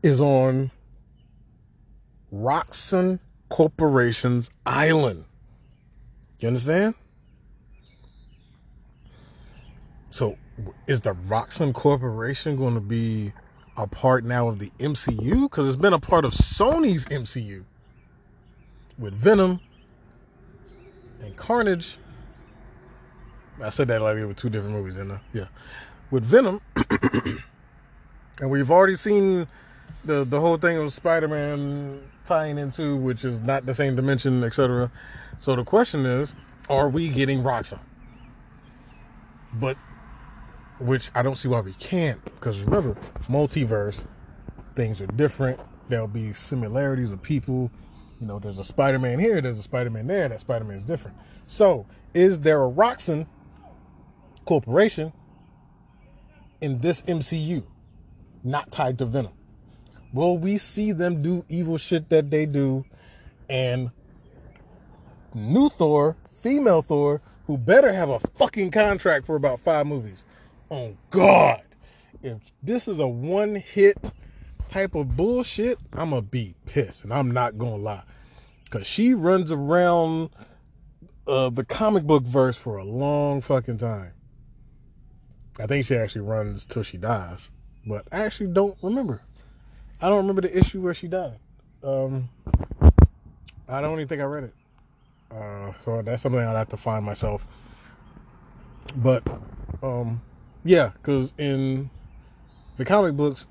is 0.02 0.20
on 0.20 0.70
Roxxon 2.32 3.20
Corporation's 3.48 4.50
island. 4.66 5.24
You 6.40 6.48
understand? 6.48 6.94
So 10.14 10.38
is 10.86 11.00
the 11.00 11.12
Roxxon 11.12 11.74
Corporation 11.74 12.54
going 12.54 12.74
to 12.74 12.80
be 12.80 13.32
a 13.76 13.88
part 13.88 14.22
now 14.22 14.46
of 14.46 14.60
the 14.60 14.70
MCU? 14.78 15.50
Because 15.50 15.66
it's 15.66 15.76
been 15.76 15.92
a 15.92 15.98
part 15.98 16.24
of 16.24 16.32
Sony's 16.32 17.04
MCU 17.06 17.64
with 18.96 19.12
Venom 19.12 19.58
and 21.20 21.34
Carnage. 21.34 21.98
I 23.60 23.70
said 23.70 23.88
that 23.88 24.02
like 24.02 24.16
it 24.16 24.24
were 24.24 24.34
two 24.34 24.48
different 24.48 24.76
movies, 24.76 24.98
in 24.98 25.08
there. 25.08 25.20
Yeah, 25.32 25.48
with 26.12 26.22
Venom, 26.22 26.60
and 28.40 28.48
we've 28.48 28.70
already 28.70 28.94
seen 28.94 29.48
the 30.04 30.22
the 30.22 30.40
whole 30.40 30.58
thing 30.58 30.76
of 30.76 30.92
Spider-Man 30.92 32.00
tying 32.24 32.56
into, 32.58 32.94
which 32.94 33.24
is 33.24 33.40
not 33.40 33.66
the 33.66 33.74
same 33.74 33.96
dimension, 33.96 34.44
etc. 34.44 34.92
So 35.40 35.56
the 35.56 35.64
question 35.64 36.06
is, 36.06 36.36
are 36.70 36.88
we 36.88 37.08
getting 37.08 37.42
Roxxon? 37.42 37.80
But 39.54 39.76
which 40.78 41.10
I 41.14 41.22
don't 41.22 41.36
see 41.36 41.48
why 41.48 41.60
we 41.60 41.72
can't. 41.74 42.22
Because 42.24 42.60
remember, 42.60 42.96
multiverse, 43.28 44.04
things 44.74 45.00
are 45.00 45.06
different. 45.06 45.60
There'll 45.88 46.06
be 46.06 46.32
similarities 46.32 47.12
of 47.12 47.22
people. 47.22 47.70
You 48.20 48.26
know, 48.26 48.38
there's 48.38 48.58
a 48.58 48.64
Spider 48.64 48.98
Man 48.98 49.18
here, 49.18 49.40
there's 49.40 49.58
a 49.58 49.62
Spider 49.62 49.90
Man 49.90 50.06
there. 50.06 50.28
That 50.28 50.40
Spider 50.40 50.64
Man 50.64 50.76
is 50.76 50.84
different. 50.84 51.16
So, 51.46 51.86
is 52.14 52.40
there 52.40 52.64
a 52.64 52.70
Roxxon 52.70 53.26
corporation 54.44 55.12
in 56.60 56.80
this 56.80 57.02
MCU 57.02 57.62
not 58.42 58.70
tied 58.70 58.98
to 58.98 59.06
Venom? 59.06 59.32
Will 60.12 60.38
we 60.38 60.58
see 60.58 60.92
them 60.92 61.22
do 61.22 61.44
evil 61.48 61.76
shit 61.76 62.08
that 62.10 62.30
they 62.30 62.46
do 62.46 62.84
and 63.50 63.90
new 65.34 65.68
Thor, 65.68 66.16
female 66.30 66.82
Thor, 66.82 67.20
who 67.46 67.58
better 67.58 67.92
have 67.92 68.08
a 68.08 68.20
fucking 68.20 68.70
contract 68.70 69.26
for 69.26 69.36
about 69.36 69.60
five 69.60 69.86
movies? 69.86 70.24
On 70.70 70.96
God, 71.10 71.62
if 72.22 72.38
this 72.62 72.88
is 72.88 72.98
a 72.98 73.08
one 73.08 73.54
hit 73.54 73.98
type 74.68 74.94
of 74.94 75.16
bullshit, 75.16 75.78
I'm 75.92 76.10
gonna 76.10 76.22
be 76.22 76.54
pissed, 76.66 77.04
and 77.04 77.12
I'm 77.12 77.30
not 77.30 77.58
gonna 77.58 77.76
lie, 77.76 78.02
cause 78.70 78.86
she 78.86 79.14
runs 79.14 79.52
around 79.52 80.30
uh, 81.26 81.50
the 81.50 81.64
comic 81.64 82.04
book 82.04 82.24
verse 82.24 82.56
for 82.56 82.76
a 82.76 82.84
long 82.84 83.40
fucking 83.40 83.78
time. 83.78 84.12
I 85.58 85.66
think 85.66 85.86
she 85.86 85.96
actually 85.96 86.22
runs 86.22 86.64
till 86.64 86.82
she 86.82 86.96
dies, 86.96 87.50
but 87.86 88.06
I 88.10 88.24
actually 88.24 88.48
don't 88.48 88.76
remember. 88.82 89.22
I 90.00 90.08
don't 90.08 90.18
remember 90.18 90.42
the 90.42 90.56
issue 90.56 90.80
where 90.80 90.94
she 90.94 91.08
died. 91.08 91.38
Um, 91.82 92.28
I 93.68 93.80
don't 93.80 93.94
even 93.94 94.08
think 94.08 94.20
I 94.20 94.24
read 94.24 94.44
it. 94.44 94.54
Uh, 95.30 95.72
so 95.84 96.02
that's 96.02 96.22
something 96.22 96.40
I'd 96.40 96.56
have 96.56 96.68
to 96.70 96.76
find 96.76 97.04
myself. 97.04 97.46
But, 98.96 99.22
um, 99.82 100.20
yeah, 100.64 100.90
because 100.94 101.34
in 101.38 101.90
the 102.76 102.84
comic 102.84 103.16
books, 103.16 103.46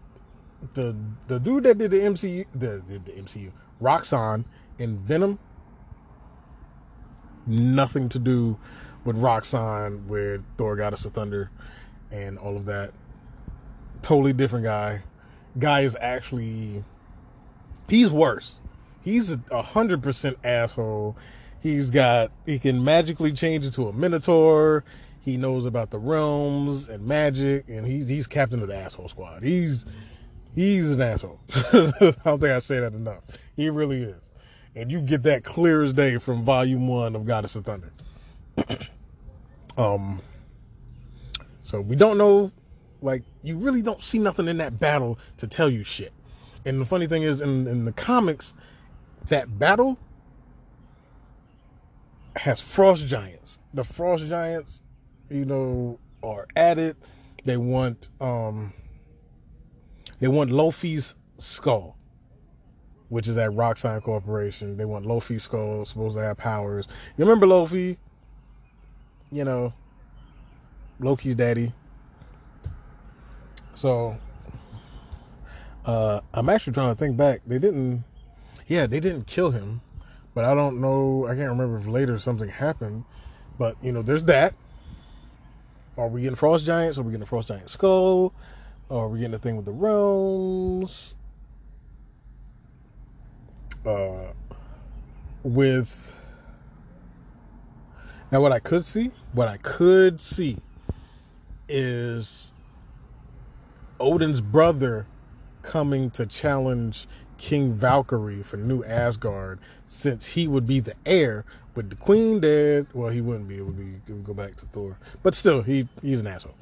the 0.74 0.96
the 1.27 1.39
dude 1.39 1.63
that 1.63 1.77
did 1.77 1.91
the 1.91 2.00
MCU, 2.00 2.46
the, 2.53 2.82
the, 2.88 3.00
the 3.00 3.12
MCU, 3.12 3.51
Roxxon 3.82 4.46
in 4.79 4.98
Venom, 5.00 5.39
nothing 7.46 8.10
to 8.10 8.20
do 8.20 8.58
with 9.03 9.17
Roxxon, 9.17 10.08
with 10.08 10.43
Thor, 10.58 10.75
Goddess 10.75 11.05
of 11.05 11.13
Thunder, 11.13 11.51
and 12.12 12.38
all 12.38 12.58
of 12.58 12.65
that. 12.65 12.93
Totally 14.01 14.34
different 14.34 14.65
guy. 14.65 15.03
Guy 15.60 15.82
is 15.82 15.96
actually, 16.00 16.84
he's 17.88 18.10
worse. 18.10 18.60
He's 19.03 19.36
a 19.51 19.62
hundred 19.62 20.01
percent 20.01 20.38
asshole. 20.43 21.15
He's 21.62 21.91
got, 21.91 22.32
he 22.46 22.60
can 22.60 22.84
magically 22.84 23.32
change 23.32 23.65
into 23.65 23.88
a 23.88 23.93
Minotaur. 23.93 24.84
He 25.23 25.37
knows 25.37 25.63
about 25.63 25.89
the 25.89 25.99
realms 25.99 26.89
and 26.89 27.05
magic, 27.05 27.69
and 27.69 27.87
he's 27.87 28.09
he's 28.09 28.27
captain 28.27 28.61
of 28.61 28.67
the 28.67 28.75
asshole 28.75 29.07
squad. 29.07 29.41
He's 29.41 29.85
he's 30.53 30.91
an 30.91 31.01
asshole. 31.01 31.39
I 31.55 31.93
don't 32.25 32.39
think 32.39 32.43
I 32.43 32.59
say 32.59 32.81
that 32.81 32.93
enough. 32.93 33.23
He 33.55 33.69
really 33.69 34.03
is, 34.03 34.29
and 34.75 34.91
you 34.91 34.99
get 34.99 35.23
that 35.23 35.45
clear 35.45 35.81
as 35.81 35.93
day 35.93 36.17
from 36.17 36.41
Volume 36.41 36.89
One 36.89 37.15
of 37.15 37.25
Goddess 37.25 37.55
of 37.55 37.63
Thunder. 37.63 37.93
um, 39.77 40.21
so 41.61 41.79
we 41.79 41.95
don't 41.95 42.17
know, 42.17 42.51
like 43.01 43.23
you 43.43 43.57
really 43.57 43.81
don't 43.81 44.01
see 44.01 44.19
nothing 44.19 44.49
in 44.49 44.57
that 44.57 44.77
battle 44.77 45.17
to 45.37 45.47
tell 45.47 45.69
you 45.69 45.85
shit. 45.85 46.11
And 46.65 46.81
the 46.81 46.85
funny 46.85 47.07
thing 47.07 47.23
is, 47.23 47.39
in 47.39 47.65
in 47.67 47.85
the 47.85 47.93
comics, 47.93 48.53
that 49.29 49.57
battle 49.57 49.97
has 52.35 52.59
frost 52.59 53.07
giants. 53.07 53.57
The 53.73 53.85
frost 53.85 54.25
giants 54.25 54.81
you 55.29 55.45
know, 55.45 55.99
are 56.23 56.47
at 56.55 56.77
it. 56.77 56.97
They 57.43 57.57
want 57.57 58.09
um 58.21 58.73
they 60.19 60.27
want 60.27 60.51
Laufey's 60.51 61.15
skull, 61.37 61.97
which 63.09 63.27
is 63.27 63.37
at 63.37 63.51
Roxxon 63.51 64.01
Corporation. 64.03 64.77
They 64.77 64.85
want 64.85 65.05
Laufey's 65.05 65.43
skull, 65.43 65.83
supposed 65.85 66.15
to 66.15 66.23
have 66.23 66.37
powers. 66.37 66.87
You 67.17 67.25
remember 67.25 67.45
Laufey? 67.45 67.97
You 69.31 69.43
know, 69.43 69.73
Loki's 70.99 71.35
daddy. 71.35 71.73
So 73.73 74.17
uh 75.85 76.21
I'm 76.33 76.49
actually 76.49 76.73
trying 76.73 76.93
to 76.93 76.99
think 76.99 77.17
back. 77.17 77.41
They 77.45 77.59
didn't 77.59 78.03
yeah, 78.67 78.87
they 78.87 79.01
didn't 79.01 79.27
kill 79.27 79.51
him. 79.51 79.81
But 80.33 80.45
I 80.45 80.55
don't 80.55 80.79
know 80.79 81.25
I 81.25 81.35
can't 81.35 81.49
remember 81.49 81.79
if 81.79 81.87
later 81.87 82.17
something 82.19 82.49
happened. 82.49 83.03
But 83.57 83.75
you 83.83 83.91
know, 83.91 84.01
there's 84.01 84.23
that. 84.25 84.53
Are 85.97 86.07
we 86.07 86.21
getting 86.21 86.35
Frost 86.35 86.65
Giants? 86.65 86.97
Are 86.97 87.03
we 87.03 87.12
getting 87.12 87.23
a 87.23 87.27
Frost 87.27 87.50
Giant 87.50 87.69
Skull? 87.69 88.33
Are 88.89 89.07
we 89.07 89.19
getting 89.19 89.31
the 89.31 89.39
thing 89.39 89.55
with 89.55 89.65
the 89.65 89.71
realms? 89.71 91.15
Uh, 93.85 94.33
with 95.43 96.15
now, 98.33 98.41
what 98.41 98.51
I 98.51 98.57
could 98.57 98.83
see, 98.83 99.12
what 99.33 99.47
I 99.47 99.57
could 99.57 100.19
see, 100.19 100.57
is 101.69 102.51
Odin's 104.00 104.41
brother 104.41 105.05
coming 105.63 106.12
to 106.12 106.25
challenge 106.25 107.08
King 107.38 107.74
Valkyrie 107.74 108.43
for 108.43 108.58
New 108.58 108.84
Asgard, 108.84 109.60
since 109.86 110.27
he 110.27 110.48
would 110.48 110.67
be 110.67 110.79
the 110.79 110.93
heir 111.05 111.46
with 111.75 111.89
the 111.89 111.96
queen 111.96 112.39
dead, 112.39 112.88
well, 112.93 113.10
he 113.10 113.22
wouldn't 113.22 113.48
be. 113.48 113.58
It 113.58 113.65
would 113.65 113.77
be. 113.77 114.00
It 114.08 114.13
would 114.13 114.24
go 114.24 114.34
back 114.34 114.55
to 114.58 114.65
Thor. 114.67 114.98
But 115.24 115.34
still, 115.34 115.62
he 115.62 115.88
he's 116.01 116.20
an 116.20 116.27
asshole. 116.27 116.55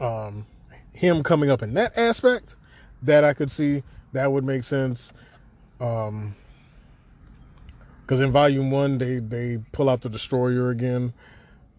Um, 0.00 0.46
him 0.92 1.22
coming 1.22 1.50
up 1.50 1.62
in 1.62 1.74
that 1.74 1.96
aspect, 1.98 2.56
that 3.02 3.24
I 3.24 3.34
could 3.34 3.50
see, 3.50 3.82
that 4.12 4.30
would 4.30 4.44
make 4.44 4.64
sense. 4.64 5.12
Um, 5.80 6.36
because 8.02 8.20
in 8.20 8.30
Volume 8.30 8.70
One, 8.70 8.98
they 8.98 9.18
they 9.18 9.58
pull 9.72 9.90
out 9.90 10.02
the 10.02 10.08
Destroyer 10.08 10.70
again, 10.70 11.12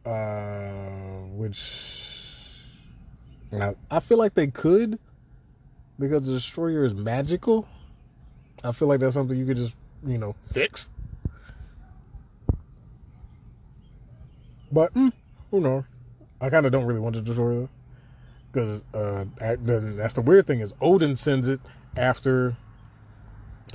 uh, 0.05 1.21
which 1.31 2.03
I, 3.53 3.75
I 3.89 4.01
feel 4.01 4.17
like 4.17 4.33
they 4.33 4.47
could, 4.47 4.99
because 5.99 6.25
the 6.25 6.33
Destroyer 6.33 6.83
is 6.85 6.93
magical. 6.93 7.67
I 8.63 8.71
feel 8.71 8.87
like 8.87 8.99
that's 8.99 9.13
something 9.13 9.37
you 9.37 9.45
could 9.45 9.57
just 9.57 9.75
you 10.05 10.17
know 10.17 10.35
fix. 10.51 10.89
But 14.71 14.93
mm, 14.93 15.13
who 15.51 15.61
knows? 15.61 15.83
I 16.41 16.49
kind 16.49 16.65
of 16.65 16.71
don't 16.71 16.85
really 16.85 16.99
want 16.99 17.15
to 17.15 17.21
destroy 17.21 17.63
it 17.63 17.69
because 18.51 18.83
uh, 18.93 19.25
that's 19.39 20.13
the 20.13 20.21
weird 20.21 20.47
thing 20.47 20.59
is 20.59 20.73
Odin 20.81 21.15
sends 21.15 21.47
it 21.47 21.59
after 21.95 22.55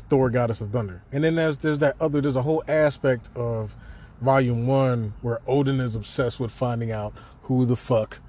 Thor, 0.08 0.30
Goddess 0.30 0.60
of 0.60 0.70
Thunder, 0.70 1.02
and 1.12 1.24
then 1.24 1.34
there's 1.34 1.56
there's 1.58 1.78
that 1.80 1.96
other 2.00 2.20
there's 2.20 2.36
a 2.36 2.42
whole 2.42 2.62
aspect 2.68 3.30
of 3.34 3.74
Volume 4.20 4.66
One 4.66 5.14
where 5.22 5.40
Odin 5.46 5.80
is 5.80 5.96
obsessed 5.96 6.38
with 6.38 6.52
finding 6.52 6.92
out 6.92 7.14
who 7.42 7.64
the 7.66 7.76
fuck 7.76 8.20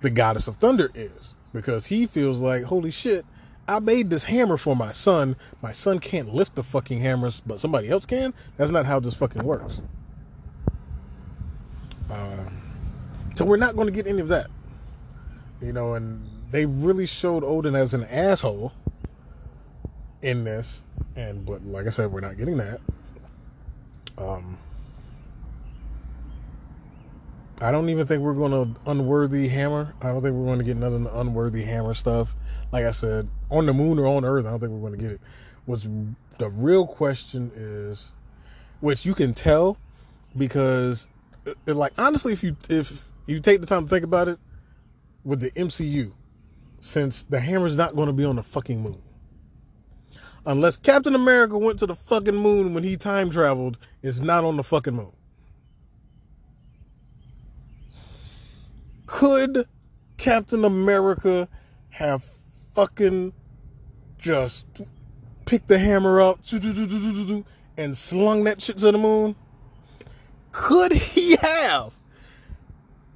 the 0.00 0.10
Goddess 0.10 0.48
of 0.48 0.56
Thunder 0.56 0.90
is 0.94 1.34
because 1.52 1.86
he 1.86 2.06
feels 2.06 2.40
like 2.40 2.64
holy 2.64 2.90
shit. 2.90 3.24
I 3.66 3.80
made 3.80 4.08
this 4.08 4.24
hammer 4.24 4.56
for 4.56 4.74
my 4.74 4.92
son. 4.92 5.36
My 5.60 5.72
son 5.72 5.98
can't 5.98 6.34
lift 6.34 6.54
the 6.54 6.62
fucking 6.62 7.00
hammers, 7.00 7.42
but 7.44 7.60
somebody 7.60 7.90
else 7.90 8.06
can. 8.06 8.32
That's 8.56 8.70
not 8.70 8.86
how 8.86 8.98
this 8.98 9.14
fucking 9.14 9.44
works. 9.44 9.82
Uh, 12.10 12.44
so 13.34 13.44
we're 13.44 13.58
not 13.58 13.76
going 13.76 13.86
to 13.86 13.92
get 13.92 14.06
any 14.06 14.20
of 14.20 14.28
that. 14.28 14.48
You 15.60 15.74
know, 15.74 15.94
and 15.94 16.26
they 16.50 16.64
really 16.64 17.04
showed 17.04 17.44
Odin 17.44 17.74
as 17.74 17.92
an 17.92 18.04
asshole 18.04 18.72
in 20.22 20.44
this. 20.44 20.82
And 21.16 21.44
but 21.44 21.64
like 21.64 21.86
I 21.86 21.90
said, 21.90 22.10
we're 22.10 22.20
not 22.20 22.36
getting 22.36 22.56
that. 22.58 22.80
Um 24.16 24.58
I 27.60 27.72
don't 27.72 27.88
even 27.88 28.06
think 28.06 28.22
we're 28.22 28.34
going 28.34 28.52
to 28.52 28.80
unworthy 28.88 29.48
hammer. 29.48 29.94
I 30.00 30.08
don't 30.08 30.22
think 30.22 30.34
we're 30.34 30.46
going 30.46 30.58
to 30.58 30.64
get 30.64 30.78
the 30.78 31.10
unworthy 31.18 31.64
hammer 31.64 31.92
stuff. 31.92 32.34
Like 32.70 32.84
I 32.84 32.92
said, 32.92 33.28
on 33.50 33.66
the 33.66 33.72
moon 33.72 33.98
or 33.98 34.06
on 34.06 34.24
Earth, 34.24 34.46
I 34.46 34.50
don't 34.50 34.60
think 34.60 34.72
we're 34.72 34.88
going 34.88 34.98
to 34.98 35.04
get 35.04 35.12
it. 35.12 35.20
What's 35.66 35.86
the 36.38 36.50
real 36.50 36.86
question 36.86 37.50
is, 37.54 38.10
which 38.80 39.04
you 39.04 39.14
can 39.14 39.34
tell 39.34 39.76
because 40.36 41.08
it's 41.44 41.76
like 41.76 41.92
honestly, 41.98 42.32
if 42.32 42.42
you 42.44 42.56
if 42.70 43.06
you 43.26 43.40
take 43.40 43.60
the 43.60 43.66
time 43.66 43.84
to 43.84 43.90
think 43.90 44.04
about 44.04 44.28
it, 44.28 44.38
with 45.24 45.40
the 45.40 45.50
MCU, 45.50 46.12
since 46.80 47.24
the 47.24 47.40
hammer's 47.40 47.76
not 47.76 47.96
going 47.96 48.06
to 48.06 48.12
be 48.12 48.24
on 48.24 48.36
the 48.36 48.42
fucking 48.42 48.80
moon, 48.80 49.02
unless 50.46 50.76
Captain 50.76 51.14
America 51.14 51.58
went 51.58 51.80
to 51.80 51.86
the 51.86 51.96
fucking 51.96 52.36
moon 52.36 52.72
when 52.72 52.84
he 52.84 52.96
time 52.96 53.30
traveled, 53.30 53.78
it's 54.02 54.20
not 54.20 54.44
on 54.44 54.56
the 54.56 54.62
fucking 54.62 54.94
moon. 54.94 55.12
Could 59.08 59.66
Captain 60.18 60.66
America 60.66 61.48
have 61.88 62.24
fucking 62.74 63.32
just 64.18 64.66
picked 65.46 65.66
the 65.66 65.78
hammer 65.78 66.20
up 66.20 66.40
and 67.78 67.96
slung 67.96 68.44
that 68.44 68.60
shit 68.60 68.76
to 68.76 68.92
the 68.92 68.98
moon? 68.98 69.34
Could 70.52 70.92
he 70.92 71.36
have? 71.36 71.94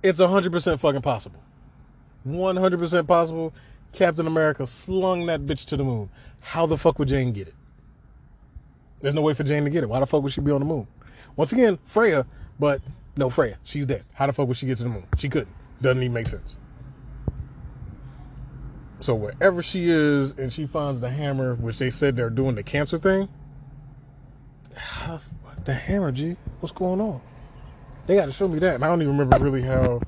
It's 0.02 0.18
100% 0.18 0.80
fucking 0.80 1.02
possible. 1.02 1.40
100% 2.26 3.06
possible. 3.06 3.52
Captain 3.92 4.26
America 4.26 4.66
slung 4.66 5.26
that 5.26 5.42
bitch 5.42 5.66
to 5.66 5.76
the 5.76 5.84
moon. 5.84 6.08
How 6.40 6.64
the 6.64 6.78
fuck 6.78 6.99
would 6.99 7.08
Jane 7.08 7.32
get 7.32 7.49
it? 7.49 7.54
There's 9.02 9.14
no 9.14 9.20
way 9.20 9.34
for 9.34 9.44
Jane 9.44 9.64
to 9.64 9.70
get 9.70 9.84
it. 9.84 9.90
Why 9.90 10.00
the 10.00 10.06
fuck 10.06 10.22
would 10.22 10.32
she 10.32 10.40
be 10.40 10.52
on 10.52 10.61
the 10.61 10.66
moon? 10.66 10.87
Once 11.37 11.52
again, 11.52 11.78
Freya, 11.84 12.26
but 12.58 12.80
no, 13.14 13.28
Freya. 13.28 13.58
She's 13.62 13.84
dead. 13.84 14.04
How 14.14 14.26
the 14.26 14.32
fuck 14.32 14.49
would 14.49 14.56
she 14.56 14.64
get 14.64 14.78
to 14.78 14.84
the 14.84 14.88
moon? 14.88 15.04
She 15.18 15.28
couldn't. 15.28 15.62
Doesn't 15.82 16.02
even 16.02 16.14
make 16.14 16.28
sense. 16.28 16.56
So 19.00 19.16
wherever 19.16 19.62
she 19.62 19.90
is 19.90 20.30
and 20.38 20.52
she 20.52 20.66
finds 20.66 21.00
the 21.00 21.10
hammer, 21.10 21.56
which 21.56 21.78
they 21.78 21.90
said 21.90 22.14
they're 22.14 22.30
doing 22.30 22.54
the 22.54 22.62
cancer 22.62 22.98
thing, 22.98 23.28
the 25.64 25.74
hammer, 25.74 26.12
G. 26.12 26.36
What's 26.60 26.72
going 26.72 27.00
on? 27.00 27.20
They 28.06 28.14
got 28.14 28.26
to 28.26 28.32
show 28.32 28.46
me 28.46 28.60
that. 28.60 28.76
And 28.76 28.84
I 28.84 28.88
don't 28.88 29.02
even 29.02 29.18
remember 29.18 29.44
really 29.44 29.62
how 29.62 30.00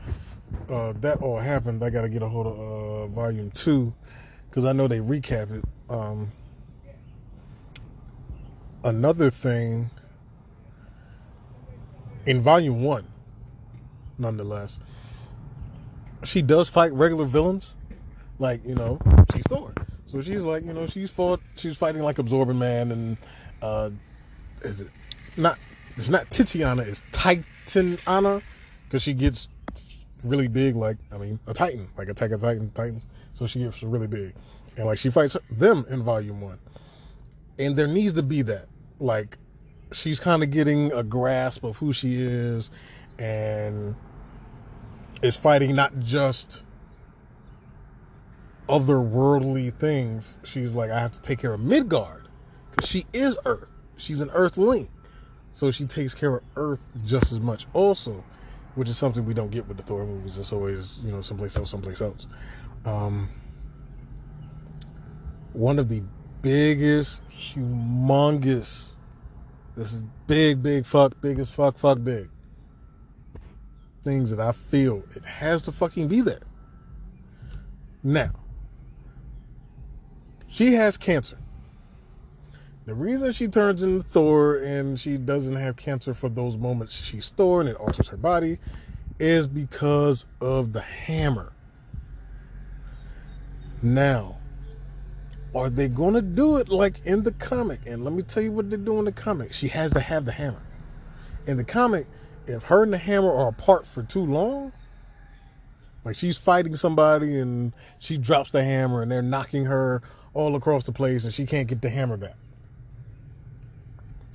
uh, 0.70 0.92
that 1.00 1.20
all 1.20 1.38
happened. 1.38 1.82
I 1.82 1.90
got 1.90 2.02
to 2.02 2.08
get 2.08 2.22
a 2.22 2.28
hold 2.28 2.46
of 2.46 2.58
uh, 2.58 3.06
volume 3.08 3.50
two 3.50 3.92
because 4.48 4.64
I 4.64 4.72
know 4.72 4.86
they 4.86 5.00
recap 5.00 5.50
it. 5.50 5.64
Um, 5.90 6.30
another 8.84 9.30
thing 9.30 9.90
in 12.26 12.42
volume 12.42 12.84
one, 12.84 13.06
nonetheless, 14.18 14.78
she 16.24 16.42
does 16.42 16.68
fight 16.68 16.92
regular 16.92 17.24
villains. 17.24 17.74
Like, 18.38 18.64
you 18.64 18.74
know, 18.74 18.98
she's 19.32 19.44
Thor. 19.48 19.72
So 20.06 20.20
she's 20.20 20.42
like, 20.42 20.64
you 20.64 20.72
know, 20.72 20.86
she's 20.86 21.10
fought 21.10 21.40
she's 21.56 21.76
fighting 21.76 22.02
like 22.02 22.18
Absorbing 22.18 22.58
Man 22.58 22.92
and 22.92 23.16
uh 23.62 23.90
is 24.62 24.80
it 24.80 24.88
not 25.36 25.58
it's 25.96 26.08
not 26.08 26.30
Titiana, 26.30 26.82
it's 26.82 27.00
Titanana. 27.12 28.42
Because 28.84 29.02
she 29.02 29.14
gets 29.14 29.48
really 30.22 30.48
big, 30.48 30.76
like 30.76 30.98
I 31.12 31.18
mean, 31.18 31.38
a 31.46 31.54
Titan, 31.54 31.88
like 31.96 32.08
Attack 32.08 32.32
of 32.32 32.40
Titan 32.40 32.70
Titans. 32.70 33.04
So 33.34 33.46
she 33.46 33.60
gets 33.60 33.82
really 33.82 34.06
big. 34.06 34.34
And 34.76 34.86
like 34.86 34.98
she 34.98 35.10
fights 35.10 35.36
them 35.50 35.84
in 35.88 36.02
volume 36.02 36.40
one. 36.40 36.58
And 37.58 37.76
there 37.76 37.86
needs 37.86 38.14
to 38.14 38.22
be 38.22 38.42
that. 38.42 38.66
Like 38.98 39.38
she's 39.92 40.20
kind 40.20 40.42
of 40.42 40.50
getting 40.50 40.92
a 40.92 41.02
grasp 41.02 41.64
of 41.64 41.76
who 41.76 41.92
she 41.92 42.20
is 42.20 42.70
and 43.18 43.94
is 45.22 45.36
fighting 45.36 45.74
not 45.74 45.98
just 46.00 46.62
otherworldly 48.68 49.74
things. 49.74 50.38
She's 50.42 50.74
like, 50.74 50.90
I 50.90 51.00
have 51.00 51.12
to 51.12 51.22
take 51.22 51.38
care 51.38 51.54
of 51.54 51.60
Midgard 51.60 52.28
because 52.70 52.88
she 52.88 53.06
is 53.12 53.38
Earth. 53.44 53.68
She's 53.96 54.20
an 54.20 54.30
Earthling, 54.30 54.88
so 55.52 55.70
she 55.70 55.86
takes 55.86 56.14
care 56.14 56.36
of 56.36 56.42
Earth 56.56 56.82
just 57.04 57.32
as 57.32 57.40
much, 57.40 57.66
also, 57.72 58.24
which 58.74 58.88
is 58.88 58.98
something 58.98 59.24
we 59.24 59.34
don't 59.34 59.50
get 59.50 59.68
with 59.68 59.76
the 59.76 59.82
Thor 59.82 60.04
movies. 60.04 60.36
It's 60.36 60.52
always 60.52 60.98
you 61.04 61.12
know 61.12 61.20
someplace 61.20 61.56
else, 61.56 61.70
someplace 61.70 62.00
else. 62.00 62.26
Um, 62.84 63.28
one 65.52 65.78
of 65.78 65.88
the 65.88 66.02
biggest, 66.42 67.22
humongous, 67.30 68.90
this 69.76 69.92
is 69.92 70.04
big, 70.26 70.62
big 70.62 70.84
fuck, 70.84 71.20
biggest 71.20 71.54
fuck, 71.54 71.78
fuck 71.78 72.02
big 72.02 72.28
things 74.04 74.30
that 74.30 74.40
I 74.40 74.52
feel 74.52 75.02
it 75.16 75.24
has 75.24 75.62
to 75.62 75.72
fucking 75.72 76.08
be 76.08 76.20
there. 76.20 76.42
Now, 78.02 78.32
she 80.46 80.74
has 80.74 80.96
cancer. 80.96 81.38
The 82.86 82.94
reason 82.94 83.32
she 83.32 83.48
turns 83.48 83.82
into 83.82 84.02
Thor 84.02 84.56
and 84.56 85.00
she 85.00 85.16
doesn't 85.16 85.56
have 85.56 85.76
cancer 85.76 86.12
for 86.12 86.28
those 86.28 86.58
moments 86.58 86.94
she's 86.94 87.30
Thor 87.30 87.60
and 87.60 87.68
it 87.70 87.76
alters 87.76 88.08
her 88.08 88.18
body 88.18 88.58
is 89.18 89.46
because 89.46 90.26
of 90.40 90.72
the 90.74 90.82
hammer. 90.82 91.52
Now, 93.82 94.36
are 95.54 95.70
they 95.70 95.88
going 95.88 96.14
to 96.14 96.22
do 96.22 96.56
it 96.56 96.68
like 96.68 97.00
in 97.04 97.22
the 97.22 97.32
comic? 97.32 97.80
And 97.86 98.04
let 98.04 98.12
me 98.12 98.22
tell 98.22 98.42
you 98.42 98.52
what 98.52 98.68
they 98.70 98.76
do 98.76 98.98
in 98.98 99.06
the 99.06 99.12
comic. 99.12 99.52
She 99.52 99.68
has 99.68 99.92
to 99.92 100.00
have 100.00 100.24
the 100.24 100.32
hammer. 100.32 100.62
In 101.46 101.56
the 101.56 101.64
comic, 101.64 102.06
if 102.46 102.64
her 102.64 102.82
and 102.82 102.92
the 102.92 102.98
hammer 102.98 103.32
are 103.32 103.48
apart 103.48 103.86
for 103.86 104.02
too 104.02 104.24
long, 104.24 104.72
like 106.04 106.16
she's 106.16 106.36
fighting 106.36 106.76
somebody 106.76 107.38
and 107.38 107.72
she 107.98 108.18
drops 108.18 108.50
the 108.50 108.62
hammer 108.62 109.02
and 109.02 109.10
they're 109.10 109.22
knocking 109.22 109.64
her 109.64 110.02
all 110.34 110.54
across 110.56 110.84
the 110.84 110.92
place 110.92 111.24
and 111.24 111.32
she 111.32 111.46
can't 111.46 111.68
get 111.68 111.80
the 111.80 111.90
hammer 111.90 112.16
back. 112.16 112.34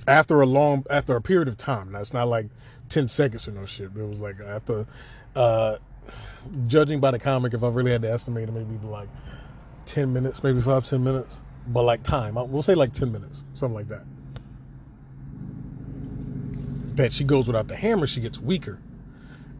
After 0.08 0.40
a 0.40 0.46
long, 0.46 0.84
after 0.90 1.14
a 1.14 1.20
period 1.20 1.46
of 1.46 1.56
time, 1.56 1.92
that's 1.92 2.12
not 2.12 2.26
like 2.26 2.46
10 2.88 3.08
seconds 3.08 3.46
or 3.46 3.52
no 3.52 3.66
shit. 3.66 3.90
It 3.96 4.06
was 4.06 4.18
like 4.18 4.40
after, 4.40 4.86
uh, 5.36 5.76
judging 6.66 6.98
by 7.00 7.12
the 7.12 7.18
comic, 7.18 7.54
if 7.54 7.62
I 7.62 7.68
really 7.68 7.92
had 7.92 8.02
to 8.02 8.10
estimate 8.10 8.48
it, 8.48 8.52
maybe 8.52 8.76
like 8.84 9.08
10 9.86 10.12
minutes, 10.12 10.42
maybe 10.42 10.60
five, 10.60 10.88
10 10.88 11.04
minutes. 11.04 11.38
But 11.68 11.82
like 11.82 12.02
time, 12.02 12.34
we'll 12.34 12.62
say 12.62 12.74
like 12.74 12.92
10 12.92 13.12
minutes, 13.12 13.44
something 13.52 13.74
like 13.74 13.88
that 13.88 14.04
that 17.00 17.14
she 17.14 17.24
goes 17.24 17.46
without 17.46 17.66
the 17.66 17.76
hammer, 17.76 18.06
she 18.06 18.20
gets 18.20 18.38
weaker. 18.38 18.78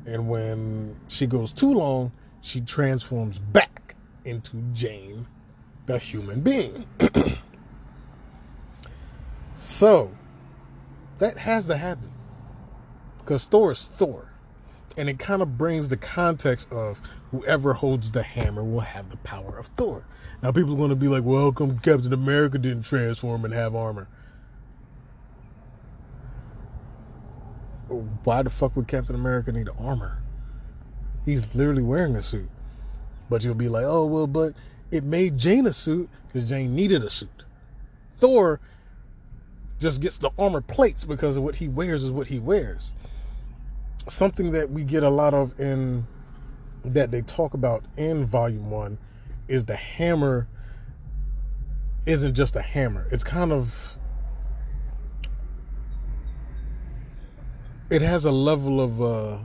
And 0.07 0.29
when 0.29 0.97
she 1.09 1.27
goes 1.27 1.53
too 1.53 1.73
long, 1.73 2.13
she 2.43 2.61
transforms 2.61 3.39
back 3.39 3.95
into 4.25 4.63
Jane, 4.75 5.27
the 5.87 5.99
human 5.99 6.41
being. 6.41 6.87
so, 9.55 10.11
that 11.19 11.39
has 11.39 11.67
to 11.67 11.77
happen. 11.77 12.11
Because 13.19 13.45
Thor 13.45 13.73
is 13.73 13.85
Thor. 13.85 14.33
And 14.97 15.09
it 15.09 15.19
kind 15.19 15.41
of 15.41 15.57
brings 15.57 15.89
the 15.89 15.97
context 15.97 16.71
of 16.71 17.01
whoever 17.31 17.75
holds 17.75 18.11
the 18.11 18.23
hammer 18.23 18.65
will 18.65 18.81
have 18.81 19.11
the 19.11 19.17
power 19.19 19.57
of 19.57 19.69
Thor. 19.79 20.05
Now, 20.43 20.53
people 20.53 20.75
are 20.75 20.79
going 20.79 20.91
to 20.91 20.97
be 20.97 21.09
like, 21.09 21.25
well, 21.25 21.53
come 21.53 21.79
Captain 21.79 22.13
America 22.13 22.59
didn't 22.59 22.83
transform 22.83 23.45
and 23.47 23.55
have 23.55 23.75
armor? 23.75 24.09
Why 27.91 28.43
the 28.43 28.51
fuck 28.51 28.77
would 28.77 28.89
Captain 28.89 29.15
America 29.15 29.53
need 29.53 29.69
armor? 29.79 30.23
He's 31.25 31.55
literally 31.55 31.83
wearing 31.83 32.17
a 32.17 32.23
suit. 32.23 32.49
But 33.29 33.45
you'll 33.45 33.55
be 33.55 33.69
like, 33.69 33.85
oh, 33.85 34.07
well, 34.07 34.27
but 34.27 34.55
it 34.91 35.05
made 35.05 35.39
Jane 35.39 35.67
a 35.67 35.73
suit 35.73 36.09
because 36.27 36.49
Jane 36.49 36.75
needed 36.75 37.03
a 37.03 37.11
suit. 37.11 37.45
Thor 38.17 38.61
just 39.79 40.01
gets 40.01 40.19
the 40.19 40.31
armor 40.39 40.61
plates 40.61 41.05
because 41.05 41.37
of 41.37 41.43
what 41.43 41.57
he 41.57 41.69
wears 41.69 42.05
is 42.05 42.11
what 42.11 42.27
he 42.27 42.39
wears. 42.39 42.93
Something 44.09 44.53
that 44.53 44.71
we 44.71 44.85
get 44.85 45.03
a 45.03 45.09
lot 45.09 45.35
of 45.35 45.59
in 45.61 46.07
that 46.85 47.11
they 47.11 47.23
talk 47.23 47.55
about 47.55 47.85
in 47.97 48.25
volume 48.25 48.71
one 48.71 48.99
is 49.49 49.67
the 49.67 49.77
hammer 49.77 50.49
isn't 52.07 52.35
just 52.35 52.57
a 52.57 52.63
hammer. 52.63 53.07
It's 53.11 53.25
kind 53.25 53.53
of 53.53 53.97
it 57.91 58.03
has 58.03 58.25
a 58.25 58.31
level 58.31 58.81
of 58.81 59.03
uh 59.03 59.39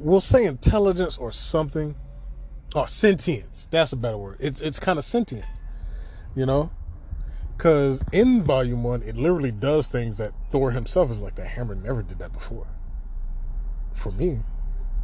we'll 0.00 0.20
say 0.20 0.44
intelligence 0.44 1.18
or 1.18 1.30
something 1.30 1.94
or 2.74 2.88
sentience. 2.88 3.68
That's 3.70 3.92
a 3.92 3.96
better 3.96 4.16
word. 4.16 4.38
It's 4.40 4.60
it's 4.60 4.80
kind 4.80 4.98
of 4.98 5.04
sentient 5.04 5.44
you 6.34 6.46
know? 6.46 6.70
Because 7.56 8.02
in 8.12 8.42
volume 8.42 8.82
one 8.82 9.02
it 9.02 9.16
literally 9.16 9.50
does 9.50 9.86
things 9.86 10.16
that 10.16 10.32
thor 10.50 10.70
himself 10.70 11.10
is 11.10 11.20
like 11.20 11.34
the 11.34 11.44
hammer 11.44 11.74
never 11.74 12.02
did 12.02 12.18
that 12.18 12.32
before. 12.32 12.66
For 13.92 14.10
me 14.12 14.40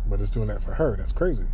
but 0.08 0.20
it's 0.20 0.30
doing 0.30 0.48
that 0.48 0.62
for 0.62 0.72
her. 0.72 0.96
That's 0.96 1.12
crazy. 1.12 1.44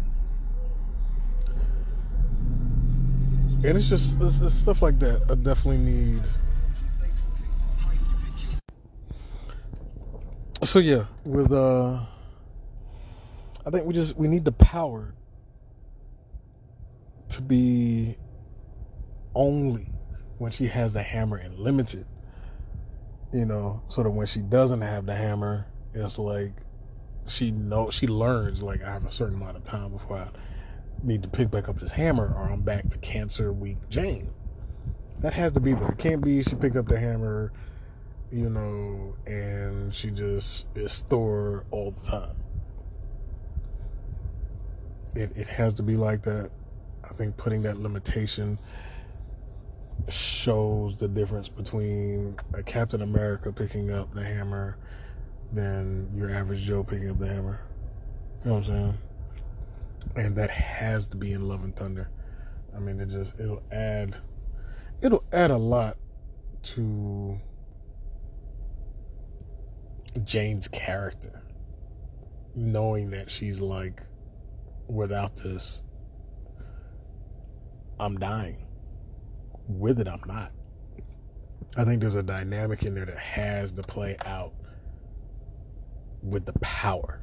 And 3.65 3.77
it's 3.79 3.89
just 3.89 4.21
it's, 4.21 4.41
it's 4.41 4.55
stuff 4.55 4.83
like 4.83 4.99
that 5.01 5.23
i 5.31 5.35
definitely 5.35 5.79
need 5.79 6.23
so 10.65 10.79
yeah, 10.79 11.07
with 11.25 11.53
uh 11.53 12.01
I 13.65 13.71
think 13.71 13.87
we 13.87 13.95
just 13.95 14.17
we 14.17 14.29
need 14.29 14.45
the 14.45 14.53
power 14.53 15.15
to 17.31 17.43
be 17.43 18.17
only 19.35 19.87
when 20.39 20.51
she 20.53 20.67
has 20.67 20.93
the 20.93 21.03
hammer 21.03 21.37
and 21.37 21.59
limited. 21.59 22.07
You 23.33 23.47
know, 23.47 23.83
so 23.89 24.03
that 24.03 24.11
when 24.11 24.27
she 24.27 24.41
doesn't 24.41 24.83
have 24.83 25.07
the 25.07 25.15
hammer, 25.15 25.67
it's 25.95 26.19
like 26.19 26.53
she 27.27 27.51
knows 27.51 27.95
she 27.95 28.07
learns 28.07 28.63
like 28.63 28.83
I 28.83 28.93
have 28.93 29.07
a 29.07 29.13
certain 29.13 29.37
amount 29.37 29.57
of 29.57 29.65
time 29.65 29.93
before 29.93 30.19
I 30.19 30.29
need 31.03 31.23
to 31.23 31.29
pick 31.29 31.51
back 31.51 31.69
up 31.69 31.81
this 31.81 31.93
hammer 31.93 32.35
or 32.37 32.51
I'm 32.51 32.61
back 32.61 32.89
to 32.91 32.99
cancer 32.99 33.53
weak 33.53 33.79
Jane. 33.89 34.31
That 35.21 35.33
has 35.33 35.53
to 35.53 35.61
be 35.61 35.73
there. 35.73 35.89
It 35.89 35.99
can't 35.99 36.23
be 36.23 36.43
she 36.43 36.55
picked 36.57 36.77
up 36.77 36.89
the 36.89 36.99
hammer 36.99 37.53
you 38.33 38.49
know, 38.49 39.15
and 39.27 39.95
she 39.95 40.11
just 40.11 40.67
is 40.75 41.05
Thor 41.11 41.67
all 41.71 41.91
the 41.91 42.11
time. 42.11 42.37
It 45.15 45.33
it 45.37 45.47
has 45.47 45.75
to 45.75 45.83
be 45.83 45.97
like 45.97 46.23
that. 46.23 46.51
I 47.05 47.09
think 47.09 47.37
putting 47.37 47.63
that 47.63 47.77
limitation 47.77 48.59
shows 50.09 50.97
the 50.97 51.09
difference 51.09 51.49
between 51.51 52.37
a 52.55 52.63
Captain 52.63 53.03
America 53.03 53.53
picking 53.53 53.91
up 53.91 54.15
the 54.15 54.25
hammer 54.25 54.79
than 55.53 56.11
your 56.17 56.31
average 56.31 56.63
Joe 56.63 56.83
picking 56.83 57.11
up 57.11 57.19
the 57.19 57.27
hammer. 57.27 57.61
You 58.43 58.51
know 58.51 58.57
what 58.57 58.69
I'm 58.69 58.75
saying? 58.75 58.99
And 60.17 60.37
that 60.37 60.51
has 60.51 61.07
to 61.09 61.17
be 61.19 61.33
in 61.33 61.47
Love 61.47 61.63
and 61.65 61.77
Thunder. 61.77 62.09
I 62.75 62.79
mean, 62.79 62.99
it 62.99 63.11
just 63.11 63.39
it'll 63.39 63.63
add 63.71 64.17
it'll 65.03 65.25
add 65.33 65.51
a 65.51 65.59
lot 65.59 65.99
to 66.63 67.39
Jane's 70.25 70.69
character, 70.69 71.43
knowing 72.55 73.11
that 73.11 73.31
she's 73.31 73.61
like, 73.61 74.03
without 74.89 75.37
this, 75.37 75.83
I'm 77.99 78.19
dying. 78.19 78.67
With 79.69 80.01
it, 80.01 80.09
I'm 80.09 80.23
not. 80.27 80.53
I 81.77 81.85
think 81.85 82.01
there's 82.01 82.15
a 82.17 82.23
dynamic 82.23 82.83
in 82.83 82.95
there 82.95 83.07
that 83.07 83.19
has 83.19 83.73
to 83.73 83.83
play 83.83 84.17
out 84.27 84.53
with 86.23 86.45
the 86.45 86.53
power. 86.61 87.23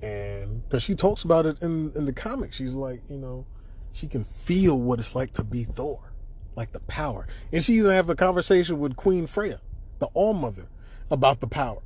And 0.00 0.62
because 0.62 0.84
she 0.84 0.94
talks 0.94 1.24
about 1.24 1.46
it 1.46 1.60
in, 1.60 1.90
in 1.96 2.04
the 2.04 2.12
comics, 2.12 2.54
she's 2.56 2.74
like, 2.74 3.02
you 3.08 3.16
know, 3.16 3.46
she 3.92 4.06
can 4.06 4.22
feel 4.22 4.78
what 4.78 5.00
it's 5.00 5.16
like 5.16 5.32
to 5.32 5.42
be 5.42 5.64
Thor. 5.64 6.12
like 6.54 6.72
the 6.72 6.80
power. 6.80 7.26
And 7.52 7.64
she 7.64 7.74
even 7.78 7.90
have 7.92 8.10
a 8.10 8.14
conversation 8.14 8.78
with 8.78 8.94
Queen 8.96 9.26
Freya, 9.26 9.60
the 9.98 10.06
All 10.14 10.34
Mother, 10.34 10.68
about 11.10 11.40
the 11.40 11.46
power. 11.46 11.82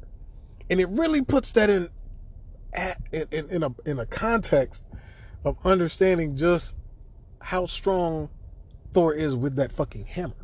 And 0.70 0.80
it 0.80 0.88
really 0.88 1.22
puts 1.22 1.52
that 1.52 1.70
in 1.70 1.90
in, 3.12 3.26
in, 3.30 3.50
in 3.50 3.62
a 3.62 3.74
in 3.84 3.98
a 3.98 4.06
context 4.06 4.84
of 5.44 5.58
understanding 5.64 6.36
just 6.36 6.74
how 7.40 7.66
strong 7.66 8.30
Thor 8.92 9.14
is 9.14 9.34
with 9.34 9.56
that 9.56 9.72
fucking 9.72 10.04
hammer. 10.04 10.34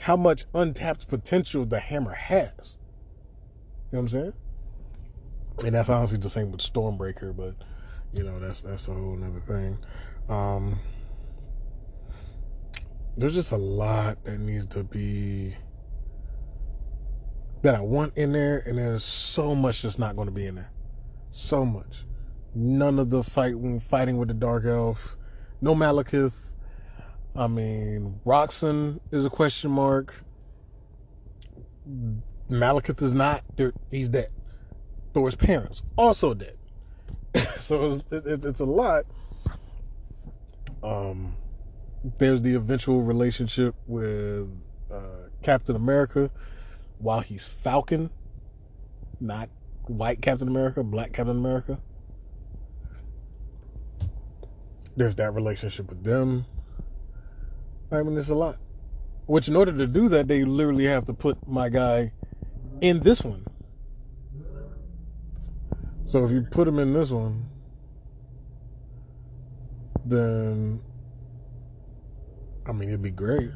How 0.00 0.16
much 0.16 0.44
untapped 0.54 1.08
potential 1.08 1.64
the 1.66 1.80
hammer 1.80 2.14
has. 2.14 2.76
You 3.90 3.96
know 3.96 3.98
what 3.98 4.00
I'm 4.00 4.08
saying? 4.08 4.32
And 5.64 5.74
that's 5.74 5.88
honestly 5.88 6.18
the 6.18 6.30
same 6.30 6.52
with 6.52 6.60
Stormbreaker, 6.60 7.36
but 7.36 7.54
you 8.12 8.22
know, 8.22 8.38
that's 8.38 8.62
that's 8.62 8.88
a 8.88 8.94
whole 8.94 9.18
other 9.22 9.40
thing. 9.40 9.78
Um 10.28 10.78
there's 13.18 13.34
just 13.34 13.50
a 13.50 13.56
lot 13.56 14.22
that 14.24 14.38
needs 14.38 14.64
to 14.66 14.84
be 14.84 15.56
that 17.62 17.74
I 17.74 17.80
want 17.80 18.16
in 18.16 18.32
there, 18.32 18.58
and 18.64 18.78
there's 18.78 19.02
so 19.02 19.56
much 19.56 19.82
that's 19.82 19.98
not 19.98 20.14
going 20.14 20.28
to 20.28 20.32
be 20.32 20.46
in 20.46 20.54
there. 20.54 20.70
So 21.30 21.64
much. 21.64 22.04
None 22.54 23.00
of 23.00 23.10
the 23.10 23.24
fighting 23.24 23.80
fighting 23.80 24.18
with 24.18 24.28
the 24.28 24.34
dark 24.34 24.64
elf. 24.64 25.16
No 25.60 25.74
Malekith. 25.74 26.32
I 27.34 27.48
mean, 27.48 28.20
Roxxon 28.24 29.00
is 29.10 29.24
a 29.24 29.30
question 29.30 29.72
mark. 29.72 30.22
Malekith 32.48 33.02
is 33.02 33.14
not. 33.14 33.42
He's 33.90 34.08
dead. 34.08 34.30
Thor's 35.12 35.34
parents 35.34 35.82
also 35.96 36.34
dead. 36.34 36.56
so 37.58 38.00
it's, 38.12 38.26
it, 38.26 38.44
it's 38.44 38.60
a 38.60 38.64
lot. 38.64 39.04
Um, 40.84 41.34
there's 42.04 42.42
the 42.42 42.54
eventual 42.54 43.02
relationship 43.02 43.74
with 43.86 44.48
uh, 44.92 45.28
Captain 45.42 45.76
America 45.76 46.30
while 46.98 47.20
he's 47.20 47.48
Falcon, 47.48 48.10
not 49.20 49.48
white 49.86 50.20
Captain 50.22 50.48
America, 50.48 50.82
black 50.82 51.12
Captain 51.12 51.36
America. 51.36 51.78
There's 54.96 55.14
that 55.16 55.32
relationship 55.32 55.88
with 55.88 56.02
them. 56.02 56.44
I 57.90 58.02
mean, 58.02 58.16
it's 58.16 58.28
a 58.28 58.34
lot. 58.34 58.56
Which, 59.26 59.48
in 59.48 59.56
order 59.56 59.72
to 59.72 59.86
do 59.86 60.08
that, 60.08 60.26
they 60.26 60.44
literally 60.44 60.86
have 60.86 61.06
to 61.06 61.14
put 61.14 61.46
my 61.46 61.68
guy 61.68 62.12
in 62.80 63.00
this 63.00 63.22
one. 63.22 63.44
So 66.04 66.24
if 66.24 66.30
you 66.30 66.42
put 66.50 66.66
him 66.66 66.78
in 66.78 66.94
this 66.94 67.10
one, 67.10 67.44
then 70.04 70.80
I 72.68 72.72
mean, 72.72 72.90
it'd 72.90 73.02
be 73.02 73.10
great. 73.10 73.50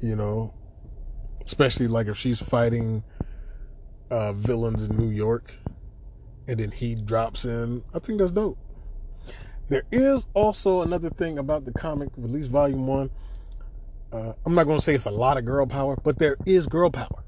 You 0.00 0.16
know, 0.16 0.54
especially 1.44 1.86
like 1.86 2.06
if 2.06 2.16
she's 2.16 2.40
fighting 2.40 3.04
uh, 4.10 4.32
villains 4.32 4.82
in 4.82 4.96
New 4.96 5.10
York, 5.10 5.54
and 6.48 6.58
then 6.58 6.70
he 6.70 6.94
drops 6.94 7.44
in. 7.44 7.82
I 7.94 7.98
think 7.98 8.18
that's 8.18 8.32
dope. 8.32 8.58
There 9.68 9.84
is 9.92 10.26
also 10.34 10.82
another 10.82 11.10
thing 11.10 11.38
about 11.38 11.64
the 11.64 11.72
comic, 11.72 12.08
release 12.16 12.46
Volume 12.46 12.86
One. 12.86 13.10
Uh, 14.12 14.32
I'm 14.44 14.54
not 14.54 14.64
going 14.64 14.78
to 14.78 14.84
say 14.84 14.94
it's 14.94 15.06
a 15.06 15.10
lot 15.10 15.36
of 15.36 15.44
girl 15.44 15.66
power, 15.66 15.96
but 16.02 16.18
there 16.18 16.36
is 16.44 16.66
girl 16.66 16.90
power. 16.90 17.24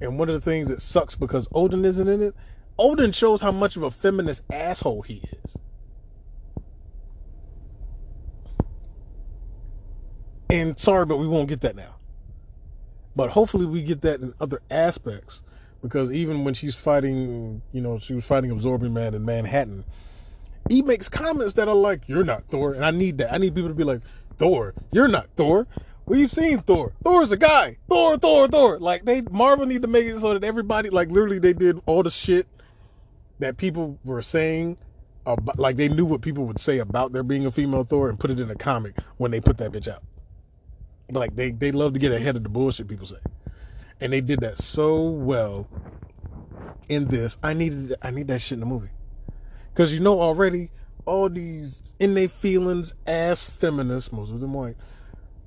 And 0.00 0.18
one 0.18 0.28
of 0.28 0.34
the 0.34 0.40
things 0.40 0.68
that 0.68 0.82
sucks 0.82 1.14
because 1.14 1.46
Odin 1.52 1.84
isn't 1.84 2.08
in 2.08 2.22
it, 2.22 2.34
Odin 2.78 3.12
shows 3.12 3.42
how 3.42 3.52
much 3.52 3.76
of 3.76 3.82
a 3.82 3.90
feminist 3.90 4.42
asshole 4.50 5.02
he 5.02 5.22
is. 5.44 5.56
And 10.50 10.78
sorry, 10.78 11.06
but 11.06 11.18
we 11.18 11.26
won't 11.26 11.48
get 11.48 11.60
that 11.62 11.76
now. 11.76 11.96
But 13.14 13.30
hopefully 13.30 13.66
we 13.66 13.82
get 13.82 14.02
that 14.02 14.20
in 14.20 14.34
other 14.40 14.60
aspects. 14.70 15.42
Because 15.82 16.12
even 16.12 16.44
when 16.44 16.54
she's 16.54 16.74
fighting, 16.74 17.62
you 17.72 17.80
know, 17.80 17.98
she 17.98 18.14
was 18.14 18.24
fighting 18.24 18.50
Absorbing 18.50 18.92
Man 18.92 19.14
in 19.14 19.24
Manhattan, 19.24 19.84
he 20.68 20.82
makes 20.82 21.08
comments 21.08 21.54
that 21.54 21.68
are 21.68 21.74
like, 21.74 22.02
You're 22.06 22.24
not 22.24 22.44
Thor. 22.48 22.74
And 22.74 22.84
I 22.84 22.90
need 22.90 23.18
that. 23.18 23.32
I 23.32 23.38
need 23.38 23.54
people 23.54 23.70
to 23.70 23.74
be 23.74 23.84
like, 23.84 24.02
Thor, 24.36 24.74
you're 24.92 25.08
not 25.08 25.28
Thor. 25.36 25.66
We've 26.06 26.30
seen 26.30 26.58
Thor. 26.60 26.92
Thor's 27.04 27.32
a 27.32 27.36
guy. 27.36 27.78
Thor, 27.88 28.18
Thor, 28.18 28.48
Thor. 28.48 28.78
Like 28.78 29.04
they 29.04 29.22
Marvel 29.22 29.66
need 29.66 29.82
to 29.82 29.88
make 29.88 30.06
it 30.06 30.18
so 30.18 30.34
that 30.34 30.44
everybody, 30.44 30.90
like 30.90 31.08
literally, 31.08 31.38
they 31.38 31.52
did 31.52 31.80
all 31.86 32.02
the 32.02 32.10
shit 32.10 32.46
that 33.38 33.56
people 33.56 33.98
were 34.04 34.22
saying, 34.22 34.76
about, 35.26 35.58
like 35.58 35.76
they 35.76 35.88
knew 35.88 36.04
what 36.04 36.20
people 36.20 36.44
would 36.46 36.58
say 36.58 36.78
about 36.78 37.12
there 37.12 37.22
being 37.22 37.46
a 37.46 37.50
female 37.50 37.84
Thor 37.84 38.08
and 38.08 38.18
put 38.18 38.30
it 38.30 38.40
in 38.40 38.50
a 38.50 38.54
comic 38.54 38.96
when 39.18 39.30
they 39.30 39.40
put 39.40 39.58
that 39.58 39.72
bitch 39.72 39.88
out. 39.88 40.02
Like 41.10 41.36
they 41.36 41.50
they 41.50 41.72
love 41.72 41.94
to 41.94 41.98
get 41.98 42.12
ahead 42.12 42.36
of 42.36 42.42
the 42.42 42.48
bullshit 42.48 42.88
people 42.88 43.06
say, 43.06 43.16
and 44.00 44.12
they 44.12 44.20
did 44.20 44.40
that 44.40 44.58
so 44.58 45.02
well 45.02 45.68
in 46.88 47.06
this. 47.08 47.36
I 47.42 47.52
needed 47.52 47.94
I 48.02 48.10
need 48.10 48.28
that 48.28 48.40
shit 48.40 48.56
in 48.56 48.60
the 48.60 48.66
movie 48.66 48.90
because 49.72 49.92
you 49.92 50.00
know 50.00 50.20
already 50.20 50.70
all 51.06 51.28
these 51.28 51.82
in 51.98 52.14
their 52.14 52.28
feelings 52.28 52.94
ass 53.06 53.44
feminists, 53.44 54.12
most 54.12 54.30
of 54.30 54.40
them 54.40 54.54
white, 54.54 54.76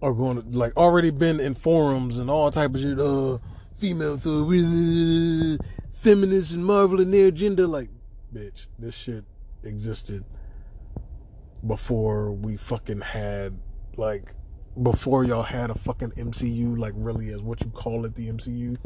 are 0.02 0.14
going 0.14 0.42
to 0.42 0.58
like 0.58 0.76
already 0.76 1.12
been 1.12 1.40
in 1.40 1.56
forums 1.56 2.20
and 2.20 2.30
all 2.30 2.52
type 2.52 2.76
of 2.76 2.82
shit. 2.82 3.00
Uh, 3.00 3.38
female 3.78 4.14
uh, 4.14 5.58
feminists 5.92 6.54
and 6.54 6.66
Marvel 6.66 7.02
and 7.02 7.14
their 7.14 7.28
agenda. 7.28 7.68
Like, 7.68 7.90
bitch, 8.34 8.68
this 8.80 8.96
shit 8.96 9.26
existed 9.64 10.24
before 11.66 12.32
we 12.32 12.58
fucking 12.58 13.02
had 13.02 13.60
like 13.98 14.34
before 14.82 15.24
y'all 15.24 15.44
had 15.44 15.70
a 15.70 15.76
fucking 15.76 16.12
MCU, 16.12 16.78
like 16.78 16.94
really 16.96 17.30
as 17.30 17.42
what 17.42 17.62
you 17.62 17.70
call 17.70 18.06
it, 18.06 18.16
the 18.16 18.30
MCU, 18.30 18.78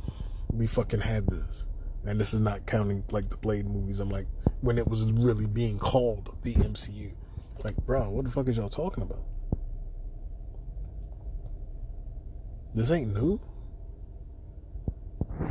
we 0.52 0.67
fucking 0.67 1.00
had 1.00 1.28
this. 1.28 1.65
And 2.06 2.19
this 2.19 2.34
is 2.34 2.39
not 2.39 2.65
counting 2.65 3.04
like 3.12 3.30
the 3.30 3.38
Blade 3.38 3.65
movies. 3.65 4.00
I'm 4.00 4.10
like, 4.10 4.28
when 4.62 4.78
it 4.78 4.88
was 4.88 5.12
really 5.12 5.45
being 5.45 5.78
called 5.78 6.36
the 6.43 6.54
MCU. 6.56 7.12
Like, 7.63 7.76
bro, 7.86 8.10
what 8.10 8.26
the 8.26 8.32
fuck 8.32 8.47
is 8.47 8.58
y'all 8.58 8.69
talking 8.69 9.04
about? 9.04 9.23
This 12.73 12.91
ain't 12.91 13.13
new. 13.13 13.39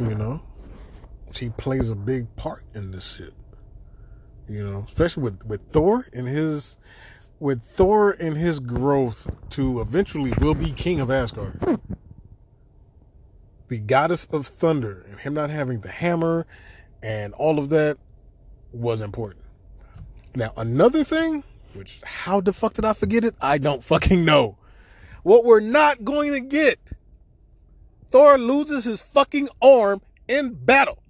You 0.00 0.14
know? 0.14 0.42
She 1.32 1.50
plays 1.50 1.90
a 1.90 1.94
big 1.94 2.34
part 2.36 2.62
in 2.74 2.92
this 2.92 3.16
shit. 3.16 3.34
You 4.48 4.64
know, 4.64 4.84
especially 4.86 5.24
with, 5.24 5.44
with 5.44 5.60
Thor 5.70 6.06
and 6.12 6.26
his 6.28 6.76
with 7.38 7.62
Thor 7.74 8.12
and 8.12 8.36
his 8.36 8.60
growth 8.60 9.28
to 9.50 9.80
eventually 9.80 10.32
will 10.40 10.54
be 10.54 10.72
king 10.72 11.00
of 11.00 11.10
Asgard. 11.10 11.80
The 13.68 13.78
goddess 13.78 14.26
of 14.30 14.46
thunder 14.46 15.04
and 15.08 15.18
him 15.18 15.34
not 15.34 15.50
having 15.50 15.80
the 15.80 15.88
hammer 15.88 16.46
and 17.02 17.34
all 17.34 17.58
of 17.58 17.68
that 17.70 17.98
was 18.72 19.00
important. 19.00 19.44
Now, 20.34 20.52
another 20.56 21.02
thing, 21.02 21.42
which 21.74 22.00
how 22.04 22.40
the 22.40 22.52
fuck 22.52 22.74
did 22.74 22.84
I 22.84 22.92
forget 22.92 23.24
it? 23.24 23.34
I 23.40 23.58
don't 23.58 23.82
fucking 23.82 24.24
know. 24.24 24.58
What 25.22 25.44
we're 25.44 25.60
not 25.60 26.04
going 26.04 26.32
to 26.32 26.40
get. 26.40 26.78
Thor 28.10 28.38
loses 28.38 28.84
his 28.84 29.02
fucking 29.02 29.48
arm 29.60 30.00
in 30.28 30.54
battle. 30.54 31.02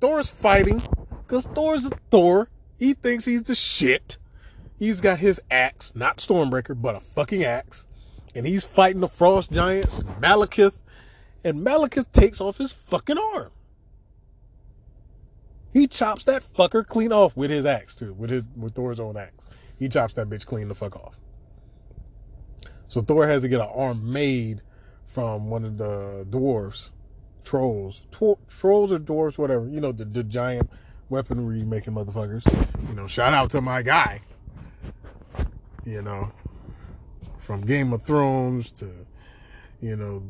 Thor's 0.00 0.28
fighting 0.28 0.82
because 1.26 1.46
Thor's 1.46 1.84
a 1.84 1.90
Thor. 2.10 2.48
He 2.78 2.94
thinks 2.94 3.24
he's 3.24 3.42
the 3.42 3.54
shit. 3.54 4.16
He's 4.84 5.00
got 5.00 5.18
his 5.18 5.40
axe, 5.50 5.94
not 5.94 6.18
Stormbreaker, 6.18 6.78
but 6.78 6.94
a 6.94 7.00
fucking 7.00 7.42
axe. 7.42 7.86
And 8.34 8.46
he's 8.46 8.66
fighting 8.66 9.00
the 9.00 9.08
Frost 9.08 9.50
Giants, 9.50 10.02
Malekith. 10.20 10.74
And 11.42 11.66
Malekith 11.66 12.12
takes 12.12 12.38
off 12.38 12.58
his 12.58 12.74
fucking 12.74 13.16
arm. 13.16 13.50
He 15.72 15.86
chops 15.86 16.24
that 16.24 16.44
fucker 16.54 16.86
clean 16.86 17.12
off 17.12 17.34
with 17.34 17.48
his 17.48 17.64
axe, 17.64 17.94
too, 17.94 18.12
with 18.12 18.28
his 18.28 18.44
with 18.54 18.74
Thor's 18.74 19.00
own 19.00 19.16
axe. 19.16 19.46
He 19.78 19.88
chops 19.88 20.12
that 20.14 20.28
bitch 20.28 20.44
clean 20.44 20.68
the 20.68 20.74
fuck 20.74 20.96
off. 20.96 21.18
So 22.86 23.00
Thor 23.00 23.26
has 23.26 23.40
to 23.40 23.48
get 23.48 23.62
an 23.62 23.70
arm 23.74 24.12
made 24.12 24.60
from 25.06 25.48
one 25.48 25.64
of 25.64 25.78
the 25.78 26.26
dwarves, 26.28 26.90
trolls, 27.42 28.02
trolls 28.10 28.92
or 28.92 28.98
dwarves, 28.98 29.38
whatever. 29.38 29.66
You 29.66 29.80
know, 29.80 29.92
the, 29.92 30.04
the 30.04 30.22
giant 30.22 30.68
weaponry 31.08 31.64
making 31.64 31.94
motherfuckers. 31.94 32.44
You 32.86 32.94
know, 32.94 33.06
shout 33.06 33.32
out 33.32 33.50
to 33.52 33.62
my 33.62 33.80
guy 33.80 34.20
you 35.84 36.02
know, 36.02 36.32
from 37.38 37.60
Game 37.60 37.92
of 37.92 38.02
Thrones 38.02 38.72
to, 38.74 38.90
you 39.80 39.96
know, 39.96 40.22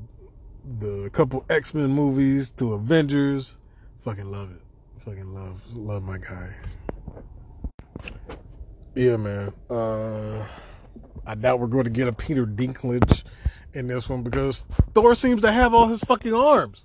the 0.78 1.10
couple 1.10 1.44
X 1.48 1.74
Men 1.74 1.90
movies 1.90 2.50
to 2.50 2.74
Avengers. 2.74 3.56
Fucking 4.02 4.30
love 4.30 4.50
it. 4.50 4.60
Fucking 5.04 5.34
love, 5.34 5.60
love 5.74 6.02
my 6.02 6.18
guy. 6.18 6.54
Yeah, 8.94 9.16
man. 9.16 9.52
Uh, 9.68 10.46
I 11.26 11.34
doubt 11.34 11.60
we're 11.60 11.66
going 11.66 11.84
to 11.84 11.90
get 11.90 12.08
a 12.08 12.12
Peter 12.12 12.46
Dinklage 12.46 13.24
in 13.72 13.88
this 13.88 14.08
one 14.08 14.22
because 14.22 14.64
Thor 14.94 15.14
seems 15.14 15.42
to 15.42 15.52
have 15.52 15.74
all 15.74 15.88
his 15.88 16.00
fucking 16.00 16.32
arms. 16.32 16.82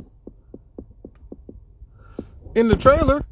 In 2.55 2.67
the 2.67 2.75
trailer, 2.75 3.25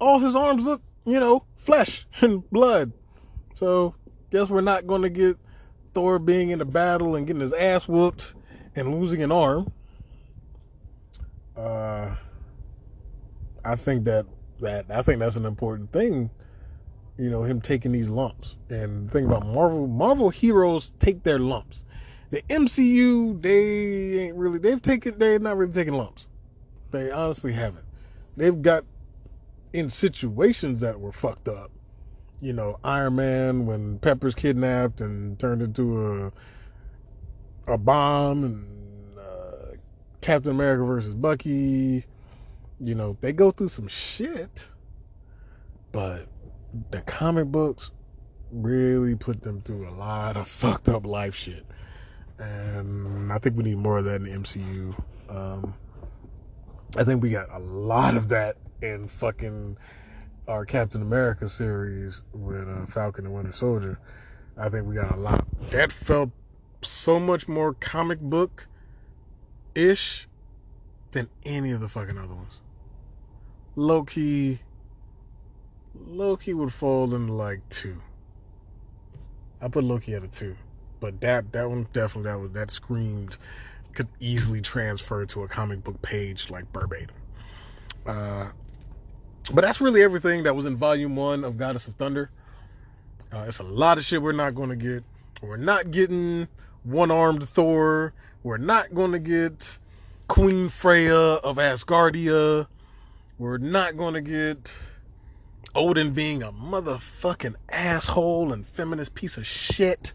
all 0.00 0.18
his 0.18 0.34
arms 0.34 0.64
look, 0.64 0.82
you 1.04 1.18
know, 1.18 1.44
flesh 1.56 2.06
and 2.20 2.48
blood. 2.50 2.92
So 3.54 3.94
Guess 4.34 4.50
we're 4.50 4.62
not 4.62 4.88
going 4.88 5.02
to 5.02 5.10
get 5.10 5.36
Thor 5.94 6.18
being 6.18 6.50
in 6.50 6.60
a 6.60 6.64
battle 6.64 7.14
and 7.14 7.24
getting 7.24 7.40
his 7.40 7.52
ass 7.52 7.86
whooped 7.86 8.34
and 8.74 8.92
losing 8.92 9.22
an 9.22 9.30
arm. 9.30 9.72
Uh, 11.56 12.16
I 13.64 13.76
think 13.76 14.06
that 14.06 14.26
that 14.58 14.86
I 14.90 15.02
think 15.02 15.20
that's 15.20 15.36
an 15.36 15.46
important 15.46 15.92
thing. 15.92 16.30
You 17.16 17.30
know, 17.30 17.44
him 17.44 17.60
taking 17.60 17.92
these 17.92 18.10
lumps. 18.10 18.58
And 18.68 19.06
the 19.06 19.12
thing 19.12 19.24
about 19.26 19.46
Marvel, 19.46 19.86
Marvel 19.86 20.30
heroes 20.30 20.94
take 20.98 21.22
their 21.22 21.38
lumps. 21.38 21.84
The 22.30 22.42
MCU, 22.50 23.40
they 23.40 24.18
ain't 24.18 24.36
really 24.36 24.58
they've 24.58 24.82
taken 24.82 25.16
they're 25.16 25.38
not 25.38 25.56
really 25.56 25.72
taking 25.72 25.94
lumps. 25.94 26.26
They 26.90 27.08
honestly 27.12 27.52
haven't. 27.52 27.84
They've 28.36 28.60
got 28.60 28.84
in 29.72 29.88
situations 29.88 30.80
that 30.80 30.98
were 30.98 31.12
fucked 31.12 31.46
up. 31.46 31.70
You 32.44 32.52
know, 32.52 32.78
Iron 32.84 33.16
Man 33.16 33.64
when 33.64 33.98
Pepper's 34.00 34.34
kidnapped 34.34 35.00
and 35.00 35.38
turned 35.38 35.62
into 35.62 36.30
a 37.66 37.72
a 37.72 37.78
bomb 37.78 38.44
and 38.44 39.18
uh, 39.18 39.76
Captain 40.20 40.50
America 40.50 40.84
versus 40.84 41.14
Bucky. 41.14 42.04
You 42.78 42.94
know, 42.94 43.16
they 43.22 43.32
go 43.32 43.50
through 43.50 43.70
some 43.70 43.88
shit, 43.88 44.68
but 45.90 46.26
the 46.90 47.00
comic 47.00 47.46
books 47.46 47.92
really 48.52 49.14
put 49.14 49.40
them 49.40 49.62
through 49.62 49.88
a 49.88 49.94
lot 49.94 50.36
of 50.36 50.46
fucked 50.60 50.90
up 50.90 51.06
life 51.06 51.34
shit. 51.34 51.64
And 52.38 53.32
I 53.32 53.38
think 53.38 53.56
we 53.56 53.62
need 53.62 53.78
more 53.78 53.96
of 53.96 54.04
that 54.04 54.16
in 54.16 54.24
the 54.24 54.30
MCU. 54.32 55.02
Um, 55.30 55.74
I 56.94 57.04
think 57.04 57.22
we 57.22 57.30
got 57.30 57.48
a 57.50 57.58
lot 57.58 58.18
of 58.18 58.28
that 58.28 58.58
in 58.82 59.08
fucking 59.08 59.78
our 60.46 60.64
Captain 60.64 61.02
America 61.02 61.48
series 61.48 62.22
with 62.32 62.68
uh, 62.68 62.86
Falcon 62.86 63.26
and 63.26 63.34
Winter 63.34 63.52
Soldier. 63.52 63.98
I 64.56 64.68
think 64.68 64.86
we 64.86 64.94
got 64.94 65.12
a 65.12 65.16
lot. 65.16 65.46
That 65.70 65.90
felt 65.90 66.30
so 66.82 67.18
much 67.18 67.48
more 67.48 67.74
comic 67.74 68.20
book 68.20 68.66
ish 69.74 70.28
than 71.12 71.28
any 71.44 71.70
of 71.70 71.80
the 71.80 71.88
fucking 71.88 72.18
other 72.18 72.34
ones. 72.34 72.60
Loki, 73.76 74.60
Loki 75.94 76.54
would 76.54 76.72
fall 76.72 77.14
into 77.14 77.32
like 77.32 77.66
two. 77.70 77.96
I 79.60 79.68
put 79.68 79.84
Loki 79.84 80.14
at 80.14 80.22
a 80.22 80.28
two, 80.28 80.56
but 81.00 81.20
that 81.22 81.52
that 81.52 81.68
one 81.68 81.88
definitely 81.92 82.30
that 82.30 82.38
was 82.38 82.50
that 82.52 82.70
screamed 82.70 83.36
could 83.94 84.08
easily 84.20 84.60
transfer 84.60 85.24
to 85.24 85.44
a 85.44 85.48
comic 85.48 85.82
book 85.82 86.00
page 86.02 86.50
like 86.50 86.70
verbatim. 86.72 87.16
Uh, 88.06 88.50
but 89.52 89.62
that's 89.62 89.80
really 89.80 90.02
everything 90.02 90.42
that 90.44 90.54
was 90.54 90.66
in 90.66 90.76
volume 90.76 91.16
one 91.16 91.44
of 91.44 91.56
Goddess 91.58 91.86
of 91.86 91.96
Thunder. 91.96 92.30
Uh, 93.32 93.44
it's 93.48 93.58
a 93.58 93.64
lot 93.64 93.98
of 93.98 94.04
shit 94.04 94.22
we're 94.22 94.32
not 94.32 94.54
going 94.54 94.70
to 94.70 94.76
get. 94.76 95.04
We're 95.42 95.56
not 95.56 95.90
getting 95.90 96.48
one 96.84 97.10
armed 97.10 97.48
Thor. 97.48 98.12
We're 98.42 98.56
not 98.56 98.94
going 98.94 99.12
to 99.12 99.18
get 99.18 99.78
Queen 100.28 100.68
Freya 100.68 101.16
of 101.16 101.56
Asgardia. 101.56 102.66
We're 103.38 103.58
not 103.58 103.96
going 103.96 104.14
to 104.14 104.20
get 104.20 104.74
Odin 105.74 106.12
being 106.12 106.42
a 106.42 106.52
motherfucking 106.52 107.54
asshole 107.68 108.52
and 108.52 108.66
feminist 108.66 109.14
piece 109.14 109.36
of 109.36 109.46
shit 109.46 110.14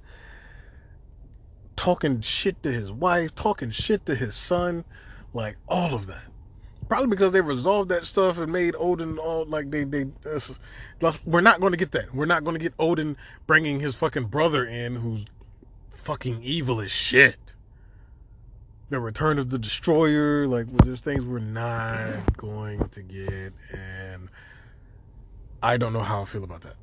talking 1.80 2.20
shit 2.20 2.62
to 2.62 2.70
his 2.70 2.92
wife, 2.92 3.34
talking 3.36 3.72
shit 3.72 4.06
to 4.06 4.14
his 4.14 4.36
son, 4.36 4.84
like 5.34 5.56
all 5.70 5.94
of 5.94 6.08
that. 6.08 6.29
Probably 6.90 7.08
because 7.08 7.32
they 7.32 7.42
resolved 7.42 7.90
that 7.92 8.06
stuff 8.06 8.40
and 8.40 8.52
made 8.52 8.76
Odin 8.78 9.18
all 9.18 9.46
like 9.46 9.72
they 9.72 9.84
they. 9.84 10.08
Uh, 10.26 11.14
we're 11.26 11.40
not 11.40 11.62
going 11.62 11.72
to 11.72 11.78
get 11.78 11.92
that. 11.92 12.14
We're 12.14 12.26
not 12.26 12.44
going 12.44 12.56
to 12.56 12.60
get 12.60 12.74
Odin 12.80 13.16
bringing 13.48 13.80
his 13.80 13.96
fucking 13.96 14.26
brother 14.26 14.66
in, 14.66 14.96
who's 14.96 15.26
fucking 15.92 16.42
evil 16.44 16.82
as 16.82 16.92
shit. 16.92 17.38
The 18.90 19.00
Return 19.00 19.38
of 19.38 19.52
the 19.52 19.60
Destroyer, 19.60 20.48
like 20.48 20.66
there's 20.84 21.02
things 21.02 21.24
we're 21.24 21.40
not 21.40 22.36
going 22.36 22.90
to 22.90 23.02
get, 23.04 23.54
and 23.72 24.28
I 25.62 25.78
don't 25.78 25.94
know 25.94 26.02
how 26.02 26.24
I 26.24 26.26
feel 26.26 26.44
about 26.44 26.62
that 26.62 26.76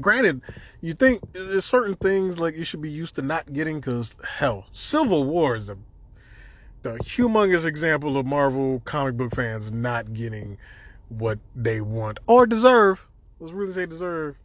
granted, 0.00 0.42
you 0.80 0.92
think 0.92 1.20
there's 1.32 1.64
certain 1.64 1.94
things 1.94 2.38
like 2.38 2.56
you 2.56 2.64
should 2.64 2.82
be 2.82 2.90
used 2.90 3.16
to 3.16 3.22
not 3.22 3.52
getting 3.52 3.80
because 3.80 4.16
hell, 4.24 4.66
Civil 4.72 5.24
War 5.24 5.56
is 5.56 5.68
a 5.68 5.76
the 6.82 6.96
humongous 6.98 7.64
example 7.64 8.16
of 8.16 8.26
Marvel 8.26 8.80
comic 8.84 9.16
book 9.16 9.34
fans 9.34 9.70
not 9.70 10.12
getting 10.14 10.56
what 11.08 11.38
they 11.54 11.80
want 11.80 12.18
or 12.26 12.46
deserve. 12.46 13.06
Let's 13.38 13.52
really 13.52 13.72
say 13.72 13.86
deserve. 13.86 14.36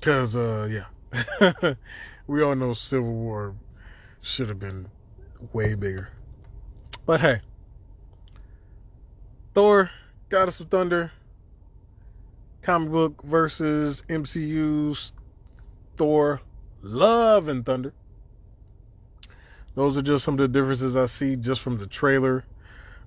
Cause 0.00 0.36
uh 0.36 0.68
yeah. 0.70 1.74
we 2.26 2.42
all 2.42 2.54
know 2.54 2.74
Civil 2.74 3.12
War 3.12 3.54
should 4.20 4.48
have 4.48 4.58
been 4.58 4.88
way 5.52 5.74
bigger. 5.74 6.08
But 7.06 7.20
hey. 7.20 7.40
Thor, 9.54 9.90
Goddess 10.30 10.58
of 10.58 10.68
Thunder, 10.68 11.12
comic 12.62 12.90
book 12.90 13.22
versus 13.22 14.02
MCU's 14.08 15.12
Thor 15.96 16.40
Love 16.82 17.48
and 17.48 17.64
Thunder. 17.64 17.92
Those 19.74 19.96
are 19.96 20.02
just 20.02 20.24
some 20.24 20.34
of 20.34 20.38
the 20.38 20.48
differences 20.48 20.96
I 20.96 21.06
see 21.06 21.36
just 21.36 21.60
from 21.60 21.78
the 21.78 21.86
trailer. 21.86 22.44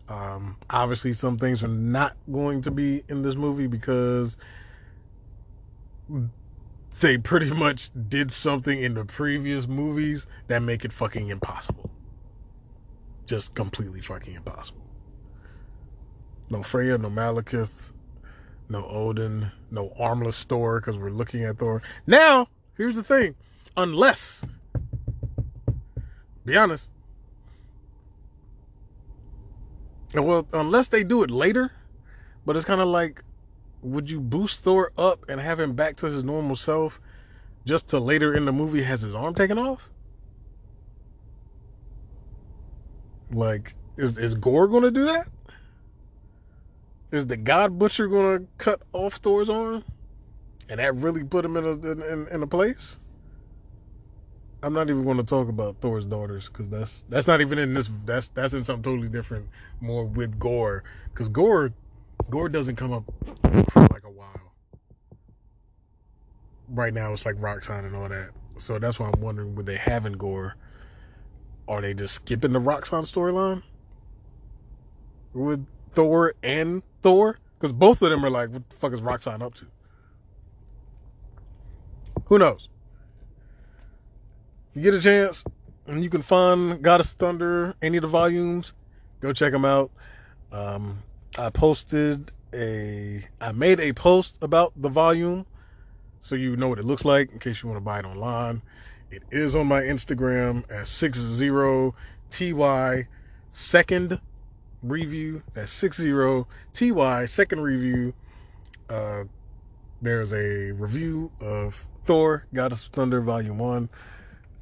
Um, 0.09 0.57
obviously, 0.69 1.13
some 1.13 1.37
things 1.37 1.63
are 1.63 1.69
not 1.69 2.15
going 2.31 2.61
to 2.63 2.71
be 2.71 3.03
in 3.09 3.21
this 3.21 3.35
movie 3.35 3.67
because 3.67 4.37
they 6.99 7.17
pretty 7.17 7.51
much 7.51 7.89
did 8.09 8.31
something 8.31 8.81
in 8.81 8.93
the 8.93 9.05
previous 9.05 9.67
movies 9.67 10.27
that 10.47 10.61
make 10.61 10.85
it 10.85 10.93
fucking 10.93 11.29
impossible. 11.29 11.89
Just 13.25 13.55
completely 13.55 14.01
fucking 14.01 14.35
impossible. 14.35 14.81
No 16.49 16.63
Freya, 16.63 16.97
no 16.97 17.09
Malekith, 17.09 17.91
no 18.69 18.85
Odin, 18.85 19.51
no 19.69 19.93
armless 19.99 20.43
Thor 20.45 20.79
because 20.79 20.97
we're 20.97 21.09
looking 21.09 21.43
at 21.43 21.59
Thor. 21.59 21.81
Now, 22.07 22.47
here's 22.77 22.95
the 22.95 23.03
thing. 23.03 23.35
Unless, 23.75 24.43
be 26.47 26.55
honest, 26.55 26.87
well, 30.13 30.47
unless 30.53 30.87
they 30.87 31.03
do 31.03 31.21
it 31.23 31.29
later, 31.29 31.71
but 32.45 32.55
it's 32.55 32.65
kind 32.65 32.79
of 32.79 32.87
like, 32.87 33.21
would 33.81 34.09
you 34.09 34.21
boost 34.21 34.61
Thor 34.61 34.91
up 34.97 35.25
and 35.27 35.41
have 35.41 35.59
him 35.59 35.73
back 35.73 35.97
to 35.97 36.05
his 36.05 36.23
normal 36.23 36.55
self 36.55 37.01
just 37.65 37.89
to 37.89 37.99
later 37.99 38.33
in 38.33 38.45
the 38.45 38.53
movie 38.53 38.81
has 38.81 39.01
his 39.01 39.13
arm 39.13 39.35
taken 39.35 39.59
off? 39.59 39.89
Like, 43.33 43.75
is, 43.97 44.17
is 44.17 44.33
Gorr 44.33 44.69
going 44.69 44.83
to 44.83 44.91
do 44.91 45.03
that? 45.03 45.27
Is 47.11 47.27
the 47.27 47.37
God 47.37 47.77
Butcher 47.77 48.07
gonna 48.07 48.45
cut 48.57 48.81
off 48.93 49.15
Thor's 49.15 49.49
arm, 49.49 49.83
and 50.69 50.79
that 50.79 50.95
really 50.95 51.23
put 51.23 51.45
him 51.45 51.55
in 51.55 51.65
a 51.65 51.71
in, 51.71 52.27
in 52.27 52.43
a 52.43 52.47
place? 52.47 52.99
I'm 54.63 54.73
not 54.73 54.89
even 54.89 55.03
going 55.03 55.17
to 55.17 55.23
talk 55.23 55.49
about 55.49 55.77
Thor's 55.81 56.05
daughters 56.05 56.49
because 56.49 56.69
that's 56.69 57.05
that's 57.09 57.27
not 57.27 57.41
even 57.41 57.59
in 57.59 57.73
this. 57.73 57.89
That's 58.05 58.29
that's 58.29 58.53
in 58.53 58.63
something 58.63 58.83
totally 58.83 59.07
different, 59.07 59.47
more 59.81 60.05
with 60.05 60.39
Gorr. 60.39 60.83
Because 61.13 61.29
gore, 61.29 61.71
Gorr 62.29 62.49
doesn't 62.49 62.75
come 62.75 62.91
up 62.91 63.03
for 63.71 63.81
like 63.91 64.03
a 64.03 64.09
while. 64.09 64.53
Right 66.69 66.93
now, 66.93 67.13
it's 67.13 67.25
like 67.25 67.35
Roxxon 67.35 67.85
and 67.85 67.95
all 67.95 68.09
that. 68.09 68.29
So 68.57 68.79
that's 68.79 68.99
why 68.99 69.11
I'm 69.13 69.21
wondering: 69.21 69.53
would 69.55 69.67
they 69.67 69.77
have 69.77 70.07
in 70.07 70.13
Gorr? 70.13 70.55
Are 71.67 71.81
they 71.81 71.93
just 71.93 72.15
skipping 72.15 72.51
the 72.51 72.61
Roxxon 72.61 73.03
storyline? 73.03 73.61
With 75.33 75.67
Thor 75.91 76.33
and 76.41 76.81
Thor? 77.03 77.37
Because 77.59 77.73
both 77.73 78.01
of 78.01 78.09
them 78.09 78.23
are 78.23 78.29
like, 78.29 78.49
what 78.49 78.67
the 78.69 78.75
fuck 78.77 78.93
is 78.93 79.01
Roxxon 79.01 79.41
up 79.41 79.53
to? 79.55 79.65
Who 82.25 82.37
knows? 82.37 82.69
You 84.77 84.83
get 84.83 84.93
a 84.93 85.01
chance, 85.01 85.43
and 85.87 86.03
you 86.03 86.09
can 86.11 86.21
find 86.21 86.79
Goddess 86.83 87.13
Thunder, 87.13 87.73
any 87.81 87.97
of 87.97 88.03
the 88.03 88.07
volumes, 88.07 88.75
go 89.21 89.33
check 89.33 89.51
them 89.51 89.65
out. 89.65 89.89
Um, 90.51 91.01
I 91.35 91.49
posted 91.49 92.31
a, 92.53 93.27
I 93.41 93.53
made 93.53 93.79
a 93.79 93.91
post 93.93 94.37
about 94.43 94.73
the 94.75 94.89
volume 94.89 95.47
so 96.21 96.35
you 96.35 96.55
know 96.57 96.67
what 96.67 96.77
it 96.77 96.85
looks 96.85 97.05
like 97.05 97.31
in 97.31 97.39
case 97.39 97.63
you 97.63 97.69
want 97.69 97.77
to 97.77 97.83
buy 97.83 97.97
it 97.97 98.05
online. 98.05 98.61
It 99.09 99.23
is 99.31 99.55
on 99.55 99.65
my 99.65 99.81
Instagram 99.81 100.63
at 100.65 100.85
60ty 100.85 103.07
second 103.51 104.21
review. 104.83 105.41
That's 105.55 105.71
60 105.71 106.45
TY 106.73 107.25
second 107.25 107.61
review. 107.61 108.13
Uh, 108.91 109.23
there's 110.03 110.33
a 110.33 110.71
review 110.73 111.31
of 111.41 111.83
Thor, 112.05 112.45
Goddess 112.53 112.85
of 112.85 112.89
Thunder, 112.89 113.21
Volume 113.21 113.57
1 113.57 113.89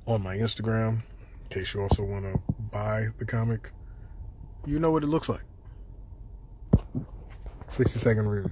on 0.07 0.23
my 0.23 0.37
Instagram. 0.37 1.01
In 1.43 1.49
case 1.49 1.73
you 1.73 1.81
also 1.81 2.03
want 2.03 2.25
to 2.25 2.39
buy 2.71 3.07
the 3.17 3.25
comic, 3.25 3.71
you 4.65 4.79
know 4.79 4.91
what 4.91 5.03
it 5.03 5.07
looks 5.07 5.29
like. 5.29 5.41
60 7.69 7.99
second 7.99 8.27
review. 8.27 8.51